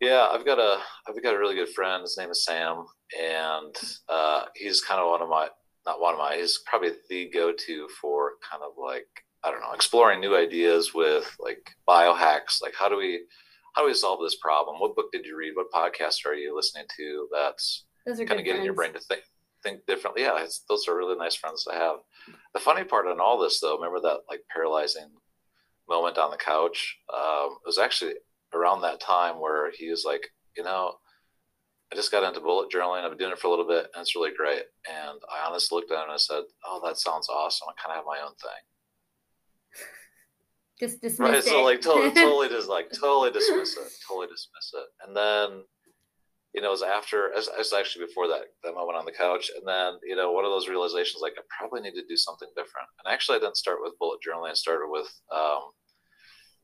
Yeah, 0.01 0.27
I've 0.31 0.45
got 0.45 0.59
a 0.59 0.79
I've 1.07 1.21
got 1.23 1.35
a 1.35 1.39
really 1.39 1.55
good 1.55 1.69
friend. 1.69 2.01
His 2.01 2.17
name 2.17 2.29
is 2.29 2.43
Sam, 2.43 2.85
and 3.19 3.75
uh, 4.09 4.43
he's 4.55 4.81
kind 4.81 4.99
of 4.99 5.09
one 5.09 5.21
of 5.21 5.29
my 5.29 5.49
not 5.85 6.01
one 6.01 6.13
of 6.13 6.19
my 6.19 6.35
he's 6.35 6.59
probably 6.65 6.91
the 7.09 7.29
go-to 7.29 7.87
for 8.01 8.33
kind 8.49 8.63
of 8.63 8.73
like 8.77 9.07
I 9.43 9.51
don't 9.51 9.61
know 9.61 9.73
exploring 9.73 10.19
new 10.19 10.35
ideas 10.35 10.93
with 10.93 11.33
like 11.39 11.69
biohacks. 11.87 12.61
Like 12.61 12.73
how 12.77 12.89
do 12.89 12.97
we 12.97 13.21
how 13.75 13.81
do 13.81 13.87
we 13.87 13.93
solve 13.93 14.19
this 14.23 14.37
problem? 14.37 14.79
What 14.79 14.95
book 14.95 15.11
did 15.11 15.25
you 15.25 15.37
read? 15.37 15.53
What 15.55 15.71
podcast 15.71 16.25
are 16.25 16.33
you 16.33 16.55
listening 16.55 16.85
to? 16.97 17.27
That's 17.31 17.85
kind 18.07 18.39
of 18.39 18.45
getting 18.45 18.45
friends. 18.45 18.65
your 18.65 18.73
brain 18.73 18.93
to 18.93 18.99
think 18.99 19.21
think 19.63 19.85
differently. 19.85 20.21
Yeah, 20.23 20.45
those 20.69 20.87
are 20.87 20.95
really 20.95 21.17
nice 21.17 21.35
friends 21.35 21.63
to 21.65 21.73
have. 21.73 21.97
The 22.53 22.59
funny 22.59 22.83
part 22.83 23.07
on 23.07 23.19
all 23.19 23.39
this, 23.39 23.59
though, 23.59 23.75
remember 23.75 23.99
that 24.01 24.19
like 24.29 24.41
paralyzing 24.53 25.09
moment 25.89 26.17
on 26.17 26.31
the 26.31 26.37
couch? 26.37 26.97
Um, 27.13 27.57
it 27.65 27.67
was 27.67 27.79
actually 27.79 28.13
around 28.53 28.81
that 28.81 29.01
time 29.01 29.39
where 29.39 29.71
he 29.71 29.89
was 29.89 30.05
like, 30.05 30.27
you 30.55 30.63
know, 30.63 30.93
I 31.91 31.95
just 31.95 32.11
got 32.11 32.23
into 32.23 32.39
bullet 32.39 32.71
journaling. 32.71 33.03
I've 33.03 33.11
been 33.11 33.17
doing 33.17 33.31
it 33.31 33.39
for 33.39 33.47
a 33.47 33.49
little 33.49 33.67
bit, 33.67 33.87
and 33.93 34.01
it's 34.01 34.15
really 34.15 34.31
great. 34.35 34.63
And 34.87 35.19
I 35.29 35.47
honestly 35.47 35.75
looked 35.75 35.91
at 35.91 35.97
him 35.97 36.03
and 36.05 36.13
I 36.13 36.17
said, 36.17 36.43
"Oh, 36.65 36.81
that 36.85 36.97
sounds 36.97 37.27
awesome. 37.29 37.67
I 37.69 37.73
kind 37.81 37.91
of 37.91 37.97
have 37.97 38.05
my 38.07 38.21
own 38.23 38.35
thing." 38.35 38.61
Just 40.79 41.01
dismiss 41.01 41.19
right, 41.19 41.35
it. 41.35 41.45
So 41.45 41.63
like 41.63 41.81
totally, 41.81 42.11
totally 42.13 42.49
just 42.49 42.67
like 42.67 42.91
totally 42.91 43.31
dismiss 43.31 43.77
it, 43.77 43.91
totally 44.07 44.27
dismiss 44.27 44.73
it. 44.73 44.87
And 45.07 45.15
then, 45.15 45.63
you 46.53 46.61
know, 46.61 46.67
it 46.67 46.71
was 46.71 46.83
after, 46.83 47.27
it 47.27 47.35
was 47.35 47.73
actually 47.73 48.05
before 48.05 48.27
that 48.27 48.43
that 48.63 48.75
moment 48.75 48.97
on 48.97 49.05
the 49.05 49.11
couch. 49.11 49.49
And 49.55 49.67
then, 49.67 49.99
you 50.03 50.15
know, 50.15 50.31
one 50.31 50.43
of 50.43 50.51
those 50.51 50.67
realizations, 50.67 51.21
like 51.21 51.33
I 51.37 51.43
probably 51.57 51.81
need 51.81 51.95
to 51.95 52.05
do 52.07 52.17
something 52.17 52.49
different. 52.55 52.87
And 53.03 53.13
actually, 53.13 53.37
I 53.37 53.39
didn't 53.39 53.57
start 53.57 53.79
with 53.81 53.97
bullet 53.99 54.19
journaling. 54.19 54.51
I 54.51 54.53
started 54.53 54.87
with 54.89 55.07
um, 55.31 55.71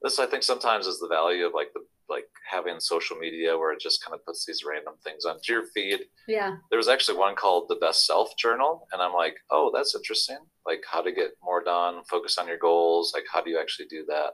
this. 0.01 0.20
I 0.20 0.25
think 0.25 0.43
sometimes 0.43 0.88
is 0.88 1.00
the 1.00 1.08
value 1.08 1.46
of 1.46 1.53
like 1.53 1.74
the 1.74 1.81
like 2.10 2.25
having 2.50 2.79
social 2.79 3.15
media 3.15 3.58
where 3.58 3.72
it 3.72 3.79
just 3.79 4.03
kind 4.03 4.13
of 4.13 4.25
puts 4.25 4.46
these 4.46 4.63
random 4.67 4.96
things 5.03 5.24
onto 5.24 5.53
your 5.53 5.63
feed. 5.74 6.01
Yeah. 6.27 6.58
There 6.70 6.77
was 6.77 6.89
actually 6.89 7.17
one 7.17 7.36
called 7.36 7.70
the 7.70 7.77
Best 7.77 8.05
Self 8.05 8.36
Journal, 8.38 8.88
and 8.91 9.01
I'm 9.01 9.13
like, 9.13 9.38
oh, 9.50 9.72
that's 9.74 9.96
interesting. 9.96 10.39
Like 10.65 10.84
how 10.89 11.01
to 11.01 11.12
get 11.12 11.31
more 11.41 11.63
done, 11.63 12.03
focus 12.10 12.38
on 12.38 12.48
your 12.48 12.58
goals. 12.58 13.13
Like 13.13 13.24
how 13.31 13.41
do 13.41 13.50
you 13.50 13.60
actually 13.60 13.88
do 13.88 14.03
that? 14.08 14.31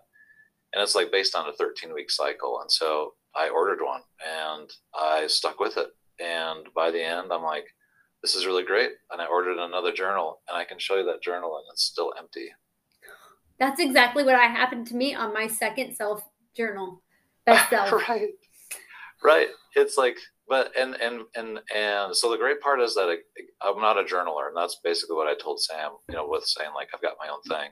And 0.74 0.84
it's 0.84 0.96
like 0.96 1.12
based 1.12 1.36
on 1.36 1.48
a 1.48 1.54
13 1.54 1.94
week 1.94 2.12
cycle. 2.12 2.60
And 2.62 2.72
so 2.72 3.14
I 3.36 3.50
ordered 3.50 3.80
one 3.82 4.02
and 4.26 4.70
I 4.94 5.28
stuck 5.28 5.60
with 5.60 5.78
it. 5.78 5.88
And 6.20 6.68
by 6.76 6.92
the 6.92 7.04
end, 7.04 7.32
I'm 7.32 7.44
like, 7.44 7.68
this 8.24 8.36
is 8.36 8.46
really 8.46 8.64
great. 8.64 8.92
And 9.12 9.22
I 9.22 9.28
ordered 9.28 9.58
another 9.58 9.92
journal, 9.92 10.42
and 10.50 10.58
I 10.58 10.66
can 10.66 10.80
show 10.80 10.96
you 10.96 11.06
that 11.06 11.22
journal, 11.22 11.56
and 11.58 11.66
it's 11.72 11.84
still 11.84 12.14
empty. 12.18 12.50
That's 13.60 13.80
exactly 13.80 14.24
what 14.24 14.36
I 14.36 14.46
happened 14.46 14.88
to 14.88 14.96
me 14.96 15.16
on 15.16 15.34
my 15.34 15.48
second 15.48 15.96
self 15.96 16.24
journal 16.56 17.02
bestseller. 17.48 17.92
right. 18.08 18.30
Right. 19.24 19.48
It's 19.76 19.98
like, 19.98 20.18
but 20.48 20.72
and 20.78 20.96
and 20.96 21.22
and 21.36 21.60
and 21.76 22.16
so 22.16 22.32
the 22.32 22.38
great 22.38 22.62
part 22.62 22.80
is 22.82 22.94
that 22.96 23.10
I, 23.10 23.68
I'm 23.68 23.82
not 23.82 24.00
a 24.00 24.04
journaler, 24.04 24.48
and 24.48 24.56
that's 24.56 24.80
basically 24.84 25.16
what 25.16 25.28
I 25.28 25.36
told 25.36 25.60
Sam. 25.60 25.92
You 26.08 26.16
know, 26.16 26.28
with 26.28 26.46
saying 26.46 26.72
like 26.76 26.90
I've 26.94 27.02
got 27.02 27.18
my 27.20 27.30
own 27.30 27.42
thing. 27.42 27.72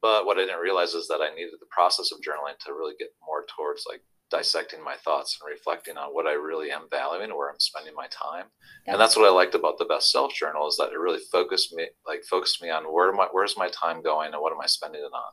But 0.00 0.26
what 0.26 0.38
I 0.38 0.42
didn't 0.42 0.60
realize 0.60 0.94
is 0.94 1.08
that 1.08 1.20
I 1.20 1.34
needed 1.34 1.54
the 1.60 1.66
process 1.70 2.12
of 2.12 2.18
journaling 2.18 2.58
to 2.64 2.72
really 2.72 2.94
get 2.98 3.08
more 3.26 3.44
towards 3.56 3.84
like 3.88 4.02
dissecting 4.34 4.82
my 4.82 4.96
thoughts 4.96 5.38
and 5.40 5.48
reflecting 5.48 5.96
on 5.96 6.12
what 6.12 6.26
I 6.26 6.32
really 6.32 6.72
am 6.72 6.88
valuing, 6.90 7.30
where 7.30 7.50
I'm 7.50 7.60
spending 7.60 7.94
my 7.94 8.08
time. 8.08 8.46
And 8.86 9.00
that's 9.00 9.16
what 9.16 9.26
I 9.26 9.30
liked 9.30 9.54
about 9.54 9.78
the 9.78 9.84
best 9.84 10.10
self 10.10 10.34
journal 10.34 10.66
is 10.66 10.76
that 10.76 10.92
it 10.92 10.98
really 10.98 11.20
focused 11.30 11.72
me, 11.72 11.86
like 12.06 12.24
focused 12.28 12.60
me 12.60 12.70
on 12.70 12.84
where 12.84 13.12
my 13.12 13.28
where's 13.30 13.56
my 13.56 13.68
time 13.68 14.02
going 14.02 14.32
and 14.32 14.42
what 14.42 14.52
am 14.52 14.60
I 14.60 14.66
spending 14.66 15.02
it 15.02 15.14
on. 15.14 15.32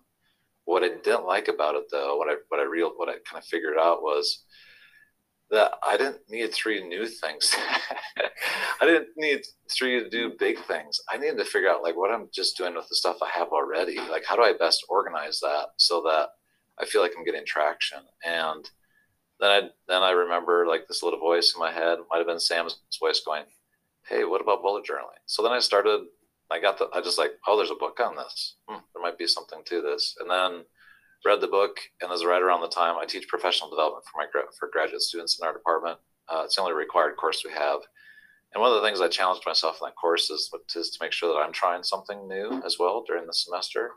What 0.66 0.84
I 0.84 0.90
didn't 0.90 1.26
like 1.26 1.48
about 1.48 1.76
it, 1.76 1.86
though, 1.92 2.18
what 2.18 2.30
I 2.30 2.36
what 2.50 2.60
I 2.60 2.64
real 2.64 2.92
what 2.96 3.10
I 3.10 3.14
kind 3.28 3.42
of 3.42 3.46
figured 3.46 3.78
out 3.80 4.04
was 4.04 4.44
that 5.50 5.74
I 5.86 5.98
didn't 5.98 6.22
need 6.30 6.54
three 6.54 6.88
new 6.88 7.08
things. 7.08 7.56
I 8.82 8.86
didn't 8.86 9.10
need 9.18 9.42
three 9.70 10.02
to 10.02 10.10
do 10.10 10.34
big 10.38 10.60
things. 10.66 11.00
I 11.10 11.18
needed 11.18 11.38
to 11.40 11.46
figure 11.46 11.70
out 11.70 11.84
like 11.84 11.98
what 11.98 12.12
I'm 12.12 12.30
just 12.34 12.56
doing 12.56 12.76
with 12.76 12.88
the 12.88 12.96
stuff 12.96 13.18
I 13.22 13.30
have 13.38 13.50
already. 13.50 13.98
Like 13.98 14.26
how 14.26 14.36
do 14.36 14.44
I 14.44 14.54
best 14.54 14.86
organize 14.90 15.40
that 15.40 15.70
so 15.78 16.02
that 16.04 16.30
I 16.80 16.86
feel 16.86 17.02
like 17.02 17.14
I'm 17.18 17.26
getting 17.26 17.46
traction. 17.46 18.00
And 18.26 18.70
then 19.42 19.52
I 19.52 19.62
then 19.88 20.04
I 20.04 20.12
remember 20.12 20.66
like 20.68 20.88
this 20.88 21.04
little 21.04 21.20
voice 21.20 21.54
in 21.56 21.60
my 21.60 21.72
head 21.72 22.00
might 22.10 22.20
have 22.20 22.28
been 22.28 22.40
Sam's 22.40 22.80
voice 23.00 23.22
going, 23.26 23.46
"Hey, 24.08 24.24
what 24.24 24.42
about 24.42 24.62
bullet 24.62 24.86
journaling?" 24.86 25.22
So 25.26 25.44
then 25.44 25.52
I 25.52 25.60
started 25.60 26.02
I 26.52 26.60
got 26.60 26.78
the, 26.78 26.90
I 26.94 27.02
just 27.02 27.18
like, 27.18 27.32
oh, 27.48 27.56
there's 27.56 27.72
a 27.72 27.76
book 27.76 28.00
on 28.02 28.18
this. 28.18 28.58
Hmm, 28.68 28.82
there 28.94 29.02
might 29.02 29.18
be 29.18 29.26
something 29.26 29.62
to 29.66 29.82
this. 29.82 30.18
And 30.20 30.30
then 30.30 30.66
read 31.26 31.40
the 31.40 31.48
book, 31.48 31.78
and 32.02 32.12
this 32.12 32.20
is 32.20 32.26
right 32.26 32.42
around 32.42 32.62
the 32.62 32.68
time 32.68 32.98
I 32.98 33.06
teach 33.06 33.28
professional 33.28 33.70
development 33.70 34.04
for 34.06 34.20
my 34.20 34.28
for 34.60 34.70
graduate 34.72 35.02
students 35.02 35.40
in 35.40 35.48
our 35.48 35.54
department. 35.54 36.00
Uh, 36.28 36.42
it's 36.46 36.56
the 36.56 36.62
only 36.62 36.74
required 36.74 37.16
course 37.16 37.44
we 37.46 37.54
have. 37.54 37.80
And 38.54 38.62
one 38.62 38.70
of 38.70 38.82
the 38.82 38.86
things 38.86 39.00
I 39.00 39.08
challenged 39.08 39.46
myself 39.46 39.78
in 39.82 39.86
that 39.86 39.96
course 39.96 40.30
is, 40.30 40.52
is 40.76 40.90
to 40.90 40.98
make 41.02 41.14
sure 41.14 41.34
that 41.34 41.40
I'm 41.40 41.54
trying 41.54 41.84
something 41.84 42.28
new 42.28 42.62
as 42.66 42.76
well 42.78 43.04
during 43.08 43.26
the 43.26 43.34
semester. 43.34 43.92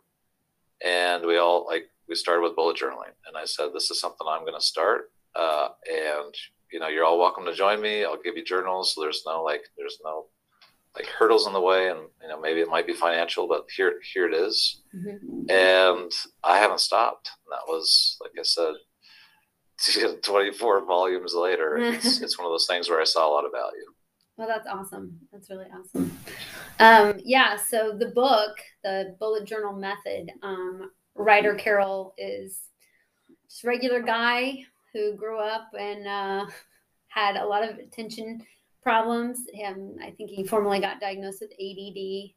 And 0.84 1.26
we 1.26 1.38
all 1.38 1.66
like 1.66 1.86
we 2.08 2.14
started 2.14 2.42
with 2.42 2.54
bullet 2.54 2.76
journaling, 2.76 3.14
and 3.26 3.36
I 3.36 3.46
said 3.46 3.70
this 3.74 3.90
is 3.90 4.00
something 4.00 4.26
I'm 4.28 4.42
going 4.44 4.58
to 4.58 4.64
start. 4.64 5.10
Uh, 5.34 5.68
and 5.90 6.34
you 6.72 6.80
know, 6.80 6.88
you're 6.88 7.04
all 7.04 7.18
welcome 7.18 7.44
to 7.44 7.54
join 7.54 7.80
me. 7.80 8.04
I'll 8.04 8.20
give 8.20 8.36
you 8.36 8.44
journals. 8.44 8.94
So 8.94 9.00
there's 9.00 9.22
no 9.26 9.42
like, 9.42 9.62
there's 9.76 9.98
no 10.04 10.26
like 10.96 11.06
hurdles 11.06 11.46
in 11.46 11.52
the 11.52 11.60
way 11.60 11.90
and 11.90 12.00
you 12.22 12.28
know 12.28 12.40
maybe 12.40 12.60
it 12.60 12.68
might 12.68 12.86
be 12.86 12.92
financial 12.92 13.48
but 13.48 13.66
here 13.74 13.94
here 14.12 14.26
it 14.26 14.34
is. 14.34 14.82
Mm-hmm. 14.94 15.50
and 15.50 16.12
i 16.42 16.58
haven't 16.58 16.80
stopped 16.80 17.30
and 17.44 17.52
that 17.52 17.70
was 17.70 18.16
like 18.20 18.32
i 18.38 18.42
said 18.42 18.74
24 20.22 20.86
volumes 20.86 21.34
later 21.34 21.76
it's, 21.78 22.20
it's 22.20 22.38
one 22.38 22.46
of 22.46 22.52
those 22.52 22.66
things 22.68 22.88
where 22.88 23.00
i 23.00 23.04
saw 23.04 23.28
a 23.28 23.32
lot 23.32 23.44
of 23.44 23.52
value 23.52 23.92
well 24.36 24.48
that's 24.48 24.68
awesome 24.68 25.18
that's 25.32 25.50
really 25.50 25.66
awesome 25.76 26.16
um, 26.80 27.20
yeah 27.24 27.56
so 27.56 27.96
the 27.98 28.08
book 28.08 28.56
the 28.82 29.16
bullet 29.18 29.46
journal 29.46 29.72
method 29.72 30.30
um, 30.42 30.90
Ryder 31.16 31.54
Carroll 31.54 32.14
is 32.18 32.58
just 33.48 33.62
regular 33.62 34.02
guy 34.02 34.64
who 34.94 35.14
grew 35.14 35.38
up 35.38 35.68
and 35.78 36.06
uh, 36.06 36.46
had 37.08 37.36
a 37.36 37.46
lot 37.46 37.68
of 37.68 37.76
attention 37.76 38.40
problems. 38.82 39.40
Him, 39.52 39.96
I 40.00 40.12
think 40.12 40.30
he 40.30 40.44
formally 40.44 40.80
got 40.80 41.00
diagnosed 41.00 41.42
with 41.42 41.52
ADD, 41.52 42.30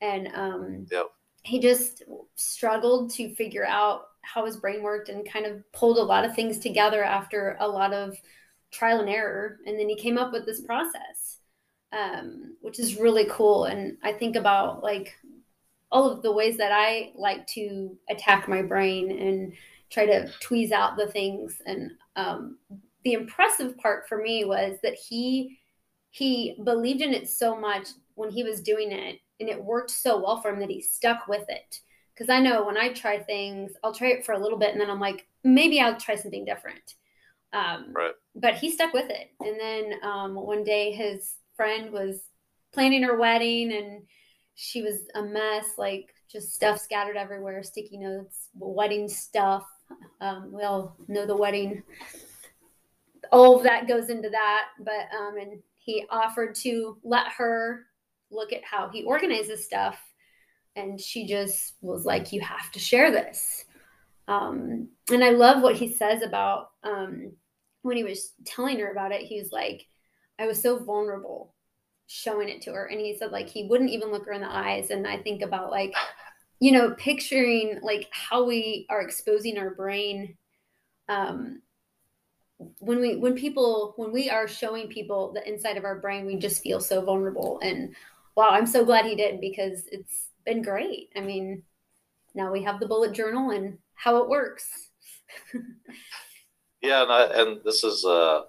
and 0.00 0.28
um, 0.34 0.86
yep. 0.90 1.06
he 1.42 1.58
just 1.58 2.02
struggled 2.36 3.10
to 3.12 3.34
figure 3.34 3.66
out 3.66 4.02
how 4.20 4.44
his 4.44 4.56
brain 4.56 4.82
worked 4.82 5.08
and 5.08 5.28
kind 5.28 5.46
of 5.46 5.72
pulled 5.72 5.98
a 5.98 6.02
lot 6.02 6.24
of 6.24 6.34
things 6.34 6.58
together 6.58 7.02
after 7.02 7.56
a 7.58 7.66
lot 7.66 7.92
of 7.92 8.16
trial 8.70 9.00
and 9.00 9.08
error, 9.08 9.58
and 9.66 9.78
then 9.78 9.88
he 9.88 9.96
came 9.96 10.18
up 10.18 10.32
with 10.32 10.46
this 10.46 10.60
process, 10.60 11.38
um, 11.92 12.56
which 12.60 12.78
is 12.78 12.98
really 12.98 13.26
cool. 13.30 13.64
And 13.64 13.96
I 14.02 14.12
think 14.12 14.36
about 14.36 14.82
like 14.82 15.14
all 15.90 16.10
of 16.10 16.22
the 16.22 16.32
ways 16.32 16.56
that 16.56 16.72
I 16.72 17.12
like 17.14 17.46
to 17.48 17.96
attack 18.08 18.48
my 18.48 18.62
brain 18.62 19.10
and 19.12 19.52
try 19.92 20.06
to 20.06 20.28
tweeze 20.42 20.72
out 20.72 20.96
the 20.96 21.06
things. 21.06 21.60
And 21.66 21.92
um, 22.16 22.58
the 23.04 23.12
impressive 23.12 23.76
part 23.78 24.08
for 24.08 24.18
me 24.18 24.44
was 24.44 24.78
that 24.82 24.94
he 24.94 25.58
he 26.10 26.56
believed 26.64 27.00
in 27.00 27.14
it 27.14 27.28
so 27.28 27.56
much 27.56 27.88
when 28.14 28.30
he 28.30 28.42
was 28.44 28.60
doing 28.60 28.92
it 28.92 29.18
and 29.40 29.48
it 29.48 29.62
worked 29.62 29.90
so 29.90 30.22
well 30.22 30.40
for 30.40 30.50
him 30.50 30.60
that 30.60 30.70
he 30.70 30.80
stuck 30.80 31.26
with 31.28 31.44
it. 31.48 31.80
Because 32.14 32.28
i 32.28 32.38
know 32.38 32.64
when 32.64 32.76
i 32.76 32.92
try 32.92 33.18
things 33.18 33.72
i'll 33.82 33.94
try 33.94 34.08
it 34.08 34.24
for 34.24 34.32
a 34.32 34.38
little 34.38 34.58
bit 34.58 34.72
and 34.72 34.80
then 34.80 34.90
i'm 34.90 35.00
like 35.00 35.26
maybe 35.42 35.80
i'll 35.80 35.96
try 35.96 36.14
something 36.14 36.44
different. 36.44 36.94
Um, 37.54 37.92
right. 37.92 38.12
but 38.34 38.54
he 38.54 38.70
stuck 38.70 38.94
with 38.94 39.10
it. 39.10 39.30
And 39.40 39.60
then 39.60 39.92
um, 40.02 40.34
one 40.34 40.64
day 40.64 40.92
his 40.92 41.34
friend 41.54 41.92
was 41.92 42.20
planning 42.72 43.02
her 43.02 43.18
wedding 43.18 43.72
and 43.72 44.02
she 44.54 44.82
was 44.82 45.00
a 45.14 45.22
mess 45.22 45.66
like 45.78 46.14
just 46.30 46.54
stuff 46.54 46.80
scattered 46.80 47.16
everywhere 47.16 47.62
sticky 47.62 47.98
notes 47.98 48.48
wedding 48.54 49.08
stuff 49.08 49.66
um, 50.20 50.52
we 50.52 50.62
all 50.62 50.96
know 51.08 51.26
the 51.26 51.36
wedding. 51.36 51.82
All 53.30 53.56
of 53.56 53.62
that 53.62 53.88
goes 53.88 54.10
into 54.10 54.28
that 54.30 54.64
but 54.80 55.08
um 55.18 55.36
and 55.38 55.62
he 55.78 56.04
offered 56.10 56.54
to 56.54 56.98
let 57.02 57.28
her 57.28 57.86
look 58.30 58.52
at 58.52 58.64
how 58.64 58.88
he 58.88 59.02
organizes 59.04 59.64
stuff. 59.64 59.98
And 60.76 61.00
she 61.00 61.26
just 61.26 61.74
was 61.80 62.04
like 62.04 62.32
you 62.32 62.40
have 62.40 62.70
to 62.72 62.78
share 62.78 63.10
this. 63.10 63.64
Um, 64.28 64.88
and 65.10 65.24
i 65.24 65.30
love 65.30 65.62
what 65.62 65.74
he 65.74 65.92
says 65.92 66.22
about 66.22 66.70
um, 66.84 67.32
when 67.82 67.96
he 67.96 68.04
was 68.04 68.34
telling 68.44 68.78
her 68.78 68.92
about 68.92 69.10
it 69.10 69.22
he 69.22 69.36
was 69.40 69.50
like 69.50 69.84
i 70.38 70.46
was 70.46 70.62
so 70.62 70.78
vulnerable 70.78 71.52
showing 72.12 72.48
it 72.48 72.60
to 72.62 72.72
her. 72.72 72.86
And 72.86 73.00
he 73.00 73.16
said 73.16 73.32
like 73.32 73.48
he 73.48 73.66
wouldn't 73.66 73.90
even 73.90 74.10
look 74.10 74.26
her 74.26 74.32
in 74.32 74.42
the 74.42 74.54
eyes. 74.54 74.90
And 74.90 75.06
i 75.06 75.16
think 75.16 75.42
about 75.42 75.70
like 75.70 75.94
you 76.62 76.70
know 76.70 76.92
picturing 76.92 77.80
like 77.82 78.08
how 78.12 78.44
we 78.44 78.86
are 78.88 79.00
exposing 79.02 79.58
our 79.58 79.70
brain 79.70 80.36
um, 81.08 81.60
when 82.78 83.00
we 83.00 83.16
when 83.16 83.34
people 83.34 83.94
when 83.96 84.12
we 84.12 84.30
are 84.30 84.46
showing 84.46 84.86
people 84.86 85.32
the 85.32 85.46
inside 85.48 85.76
of 85.76 85.84
our 85.84 85.98
brain 85.98 86.24
we 86.24 86.36
just 86.36 86.62
feel 86.62 86.78
so 86.78 87.04
vulnerable. 87.04 87.58
And 87.64 87.96
wow 88.36 88.50
i'm 88.50 88.68
so 88.68 88.84
glad 88.84 89.06
he 89.06 89.16
did 89.16 89.40
because 89.40 89.88
it's 89.90 90.28
been 90.46 90.62
great. 90.62 91.10
I 91.16 91.20
mean 91.20 91.64
now 92.32 92.52
we 92.52 92.62
have 92.62 92.78
the 92.78 92.86
bullet 92.86 93.12
journal 93.12 93.50
and 93.50 93.78
how 93.94 94.18
it 94.18 94.28
works. 94.28 94.90
Yeah 96.80 97.02
and, 97.02 97.12
I, 97.12 97.24
and 97.40 97.60
this 97.64 97.84
is 97.84 98.04
uh 98.04 98.42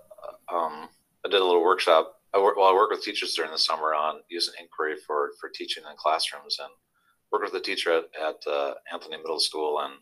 um 0.51 0.89
i 1.23 1.29
did 1.29 1.41
a 1.41 1.45
little 1.45 1.63
workshop. 1.63 2.19
I 2.33 2.39
work, 2.39 2.57
well 2.57 2.67
i 2.67 2.73
work 2.73 2.91
with 2.91 3.03
teachers 3.03 3.33
during 3.33 3.51
the 3.51 3.57
summer 3.57 3.95
on 3.95 4.21
using 4.29 4.53
inquiry 4.59 4.97
for 4.97 5.31
for 5.39 5.49
teaching 5.49 5.83
in 5.89 5.97
classrooms 5.97 6.57
and 6.59 6.69
worked 7.33 7.51
with 7.51 7.61
a 7.61 7.65
teacher 7.65 7.91
at, 7.91 8.05
at 8.21 8.51
uh, 8.51 8.75
anthony 8.93 9.17
middle 9.17 9.39
school 9.39 9.79
and 9.79 9.95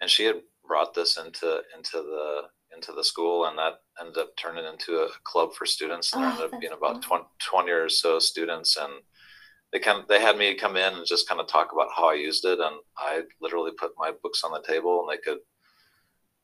and 0.00 0.10
she 0.10 0.24
had 0.24 0.42
brought 0.66 0.92
this 0.92 1.16
into 1.16 1.62
into 1.76 1.96
the 1.96 2.42
into 2.74 2.92
the 2.92 3.04
school 3.04 3.46
and 3.46 3.58
that 3.58 3.74
ended 4.00 4.18
up 4.18 4.36
turning 4.36 4.64
into 4.64 4.98
a 4.98 5.08
club 5.24 5.52
for 5.54 5.66
students. 5.66 6.12
And 6.12 6.24
oh, 6.24 6.26
there 6.26 6.44
ended 6.44 6.54
up 6.54 6.60
being 6.60 6.72
about 6.72 7.02
20, 7.02 7.24
20 7.38 7.70
or 7.70 7.88
so 7.88 8.18
students 8.18 8.76
and 8.76 8.92
they 9.72 9.78
kind 9.78 10.00
of, 10.00 10.08
they 10.08 10.20
had 10.20 10.38
me 10.38 10.54
come 10.54 10.76
in 10.76 10.94
and 10.94 11.06
just 11.06 11.28
kind 11.28 11.40
of 11.40 11.46
talk 11.46 11.72
about 11.72 11.88
how 11.94 12.10
I 12.10 12.14
used 12.14 12.44
it 12.44 12.58
and 12.58 12.76
I 12.96 13.22
literally 13.40 13.72
put 13.78 13.92
my 13.98 14.12
books 14.22 14.42
on 14.44 14.52
the 14.52 14.66
table 14.66 15.00
and 15.00 15.10
they 15.10 15.20
could 15.20 15.38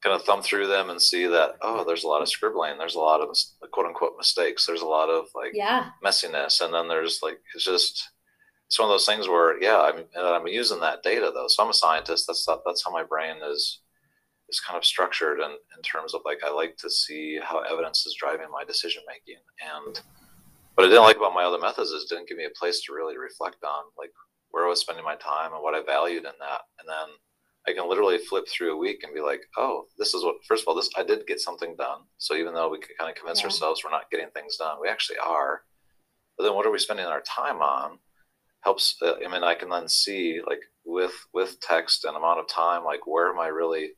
kind 0.02 0.14
of 0.14 0.22
thumb 0.22 0.42
through 0.42 0.66
them 0.66 0.90
and 0.90 1.00
see 1.00 1.26
that 1.26 1.52
oh 1.62 1.82
there's 1.82 2.04
a 2.04 2.08
lot 2.08 2.20
of 2.20 2.28
scribbling 2.28 2.76
there's 2.76 2.96
a 2.96 3.00
lot 3.00 3.22
of 3.22 3.34
quote 3.72 3.86
unquote 3.86 4.12
mistakes 4.18 4.66
there's 4.66 4.82
a 4.82 4.86
lot 4.86 5.08
of 5.08 5.24
like 5.34 5.52
yeah. 5.54 5.88
messiness 6.04 6.60
and 6.60 6.74
then 6.74 6.88
there's 6.88 7.20
like 7.22 7.38
it's 7.54 7.64
just 7.64 8.10
it's 8.74 8.80
one 8.80 8.88
of 8.88 8.92
those 8.92 9.06
things 9.06 9.28
where 9.28 9.60
yeah 9.62 9.80
I'm 9.80 10.04
I'm 10.16 10.46
using 10.48 10.80
that 10.80 11.04
data 11.04 11.30
though 11.32 11.46
so 11.48 11.62
I'm 11.62 11.70
a 11.70 11.74
scientist 11.74 12.26
that's 12.26 12.46
that's 12.66 12.84
how 12.84 12.90
my 12.90 13.04
brain 13.04 13.36
is 13.48 13.80
is 14.48 14.60
kind 14.60 14.76
of 14.76 14.84
structured 14.84 15.40
and 15.40 15.54
in 15.76 15.82
terms 15.82 16.14
of 16.14 16.20
like 16.24 16.38
I 16.44 16.50
like 16.50 16.76
to 16.78 16.90
see 16.90 17.38
how 17.42 17.60
evidence 17.60 18.06
is 18.06 18.16
driving 18.18 18.46
my 18.52 18.64
decision 18.64 19.02
making. 19.08 19.42
And 19.62 20.00
what 20.74 20.84
I 20.84 20.88
didn't 20.88 21.04
like 21.04 21.16
about 21.16 21.34
my 21.34 21.44
other 21.44 21.58
methods 21.58 21.90
is 21.90 22.04
didn't 22.04 22.28
give 22.28 22.38
me 22.38 22.44
a 22.44 22.58
place 22.58 22.82
to 22.82 22.92
really 22.92 23.16
reflect 23.16 23.62
on 23.64 23.84
like 23.98 24.10
where 24.50 24.64
I 24.64 24.68
was 24.68 24.80
spending 24.80 25.04
my 25.04 25.16
time 25.16 25.52
and 25.52 25.62
what 25.62 25.74
I 25.74 25.82
valued 25.82 26.24
in 26.24 26.36
that. 26.40 26.60
And 26.78 26.88
then 26.88 27.08
I 27.66 27.72
can 27.72 27.88
literally 27.88 28.18
flip 28.18 28.44
through 28.48 28.74
a 28.74 28.78
week 28.78 29.02
and 29.02 29.14
be 29.14 29.20
like, 29.20 29.40
oh, 29.56 29.86
this 29.98 30.12
is 30.14 30.22
what 30.22 30.36
first 30.46 30.62
of 30.62 30.68
all, 30.68 30.74
this 30.74 30.90
I 30.96 31.02
did 31.02 31.26
get 31.26 31.40
something 31.40 31.74
done. 31.76 32.00
So 32.18 32.34
even 32.34 32.54
though 32.54 32.70
we 32.70 32.78
could 32.78 32.96
kind 32.98 33.10
of 33.10 33.16
convince 33.16 33.40
yeah. 33.40 33.46
ourselves 33.46 33.82
we're 33.82 33.90
not 33.90 34.10
getting 34.10 34.28
things 34.34 34.56
done, 34.56 34.76
we 34.80 34.88
actually 34.88 35.18
are. 35.18 35.62
But 36.36 36.44
then 36.44 36.54
what 36.54 36.66
are 36.66 36.72
we 36.72 36.78
spending 36.78 37.06
our 37.06 37.22
time 37.22 37.62
on? 37.62 37.98
Helps 38.64 38.96
uh, 39.02 39.14
I 39.24 39.30
mean 39.30 39.44
I 39.44 39.54
can 39.54 39.68
then 39.68 39.88
see 39.88 40.40
like 40.46 40.62
with 40.84 41.14
with 41.32 41.60
text 41.60 42.04
and 42.04 42.16
amount 42.16 42.40
of 42.40 42.48
time, 42.48 42.84
like 42.84 43.06
where 43.06 43.30
am 43.30 43.38
I 43.38 43.48
really 43.48 43.90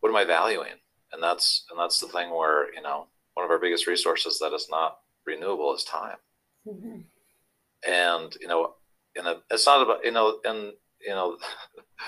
what 0.00 0.08
am 0.08 0.16
I 0.16 0.24
valuing? 0.24 0.80
And 1.12 1.22
that's 1.22 1.64
and 1.70 1.78
that's 1.78 2.00
the 2.00 2.08
thing 2.08 2.30
where 2.30 2.72
you 2.74 2.82
know 2.82 3.06
one 3.34 3.44
of 3.44 3.50
our 3.50 3.58
biggest 3.58 3.86
resources 3.86 4.38
that 4.38 4.52
is 4.52 4.68
not 4.70 4.98
renewable 5.26 5.74
is 5.74 5.84
time. 5.84 6.16
Mm-hmm. 6.66 7.00
And 7.90 8.36
you 8.40 8.48
know, 8.48 8.74
and 9.16 9.38
it's 9.50 9.66
not 9.66 9.82
about 9.82 10.04
you 10.04 10.10
know, 10.10 10.38
and 10.44 10.72
you 11.00 11.10
know, 11.10 11.36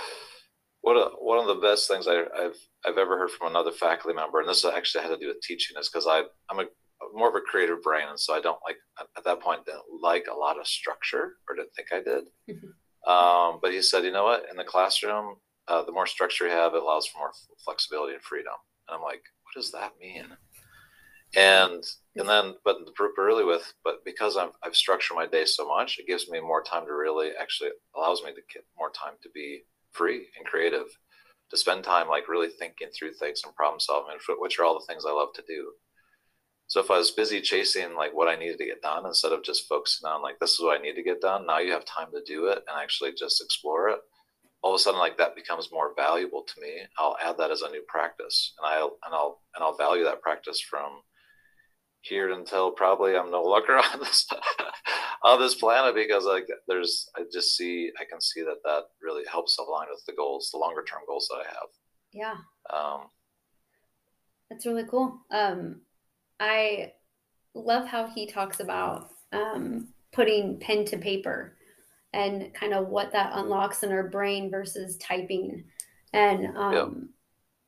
what 0.82 0.96
a, 0.96 1.10
one 1.18 1.38
of 1.38 1.46
the 1.46 1.66
best 1.66 1.88
things 1.88 2.06
I, 2.06 2.24
have 2.40 2.56
I've 2.84 2.98
ever 2.98 3.18
heard 3.18 3.30
from 3.30 3.48
another 3.48 3.70
faculty 3.70 4.14
member, 4.14 4.40
and 4.40 4.48
this 4.48 4.64
actually 4.64 5.04
had 5.04 5.10
to 5.10 5.18
do 5.18 5.28
with 5.28 5.40
teaching, 5.40 5.76
is 5.78 5.88
because 5.88 6.06
I 6.06 6.22
I'm 6.50 6.60
a 6.60 6.64
more 7.14 7.28
of 7.28 7.34
a 7.34 7.40
creative 7.40 7.82
brain, 7.82 8.06
and 8.08 8.18
so 8.18 8.34
I 8.34 8.40
don't 8.40 8.58
like 8.64 8.76
at 9.16 9.24
that 9.24 9.40
point 9.40 9.64
didn't 9.64 9.82
like 10.02 10.26
a 10.30 10.36
lot 10.36 10.58
of 10.58 10.66
structure, 10.66 11.34
or 11.48 11.56
didn't 11.56 11.74
think 11.74 11.88
I 11.92 12.02
did. 12.02 12.24
Um, 13.04 13.58
but 13.60 13.72
he 13.72 13.82
said, 13.82 14.04
you 14.04 14.12
know 14.12 14.22
what, 14.22 14.46
in 14.48 14.56
the 14.56 14.62
classroom, 14.62 15.34
uh, 15.68 15.82
the 15.82 15.92
more 15.92 16.06
structure 16.06 16.46
you 16.46 16.52
have, 16.52 16.74
it 16.74 16.82
allows 16.82 17.06
for 17.06 17.18
more 17.18 17.32
flexibility 17.64 18.14
and 18.14 18.22
freedom. 18.22 18.52
And 18.88 18.96
I'm 18.96 19.02
like, 19.02 19.22
what 19.42 19.54
does 19.60 19.72
that 19.72 19.92
mean? 20.00 20.26
And 21.34 21.82
and 22.14 22.28
then, 22.28 22.54
but 22.64 22.76
the 22.84 22.92
proof 22.92 23.16
really 23.16 23.44
with, 23.44 23.72
but 23.84 24.04
because 24.04 24.36
I'm, 24.36 24.50
I've 24.62 24.76
structured 24.76 25.16
my 25.16 25.26
day 25.26 25.46
so 25.46 25.66
much, 25.66 25.98
it 25.98 26.06
gives 26.06 26.28
me 26.28 26.40
more 26.40 26.62
time 26.62 26.84
to 26.84 26.92
really 26.92 27.30
actually 27.40 27.70
allows 27.96 28.22
me 28.22 28.30
to 28.34 28.42
get 28.52 28.64
more 28.78 28.90
time 28.90 29.14
to 29.22 29.30
be 29.34 29.62
free 29.92 30.26
and 30.36 30.44
creative, 30.44 30.86
to 31.50 31.56
spend 31.56 31.84
time 31.84 32.08
like 32.08 32.28
really 32.28 32.50
thinking 32.50 32.88
through 32.96 33.14
things 33.14 33.40
and 33.44 33.54
problem 33.54 33.80
solving, 33.80 34.16
which 34.38 34.58
are 34.58 34.64
all 34.64 34.78
the 34.78 34.84
things 34.86 35.04
I 35.06 35.12
love 35.12 35.32
to 35.36 35.44
do. 35.48 35.72
So 36.72 36.80
if 36.80 36.90
I 36.90 36.96
was 36.96 37.10
busy 37.10 37.42
chasing 37.42 37.94
like 37.96 38.14
what 38.14 38.28
I 38.28 38.34
needed 38.34 38.56
to 38.56 38.64
get 38.64 38.80
done 38.80 39.04
instead 39.04 39.32
of 39.32 39.44
just 39.44 39.68
focusing 39.68 40.08
on 40.08 40.22
like 40.22 40.38
this 40.38 40.52
is 40.52 40.60
what 40.62 40.80
I 40.80 40.82
need 40.82 40.94
to 40.94 41.02
get 41.02 41.20
done, 41.20 41.44
now 41.44 41.58
you 41.58 41.70
have 41.70 41.84
time 41.84 42.08
to 42.14 42.22
do 42.24 42.46
it 42.46 42.64
and 42.66 42.80
actually 42.82 43.12
just 43.12 43.42
explore 43.42 43.90
it. 43.90 43.98
All 44.62 44.72
of 44.72 44.76
a 44.76 44.82
sudden 44.82 44.98
like 44.98 45.18
that 45.18 45.36
becomes 45.36 45.68
more 45.70 45.92
valuable 45.94 46.42
to 46.42 46.60
me. 46.62 46.78
I'll 46.96 47.18
add 47.22 47.36
that 47.36 47.50
as 47.50 47.60
a 47.60 47.68
new 47.68 47.82
practice 47.86 48.54
and 48.58 48.66
i'll 48.66 48.96
and 49.04 49.14
i'll 49.14 49.42
and 49.54 49.62
i'll 49.62 49.76
value 49.76 50.04
that 50.04 50.22
practice 50.22 50.62
from 50.62 51.02
here 52.00 52.32
until 52.32 52.70
probably 52.70 53.18
i'm 53.18 53.30
no 53.30 53.42
longer 53.42 53.76
on 53.92 54.00
this 54.00 54.26
on 55.24 55.38
this 55.40 55.54
planet 55.54 55.94
because 55.94 56.24
like 56.24 56.48
there's 56.68 57.06
i 57.18 57.22
just 57.30 57.54
see 57.54 57.90
i 58.00 58.04
can 58.10 58.20
see 58.22 58.40
that 58.40 58.62
that 58.64 58.84
really 59.02 59.24
helps 59.30 59.58
align 59.58 59.88
with 59.90 60.02
the 60.06 60.14
goals 60.14 60.48
the 60.50 60.58
longer 60.58 60.82
term 60.84 61.02
goals 61.06 61.28
that 61.28 61.44
i 61.44 61.48
have. 61.48 61.68
Yeah. 62.14 62.36
Um 62.70 63.08
that's 64.48 64.64
really 64.64 64.86
cool. 64.90 65.20
Um 65.30 65.82
i 66.42 66.92
love 67.54 67.86
how 67.86 68.06
he 68.06 68.26
talks 68.26 68.60
about 68.60 69.10
um 69.32 69.88
putting 70.12 70.58
pen 70.58 70.84
to 70.84 70.98
paper 70.98 71.56
and 72.12 72.52
kind 72.54 72.74
of 72.74 72.88
what 72.88 73.12
that 73.12 73.32
unlocks 73.34 73.82
in 73.82 73.90
our 73.90 74.08
brain 74.08 74.50
versus 74.50 74.96
typing. 74.98 75.64
And 76.12 76.56
um, 76.56 76.72
yep. 76.74 76.88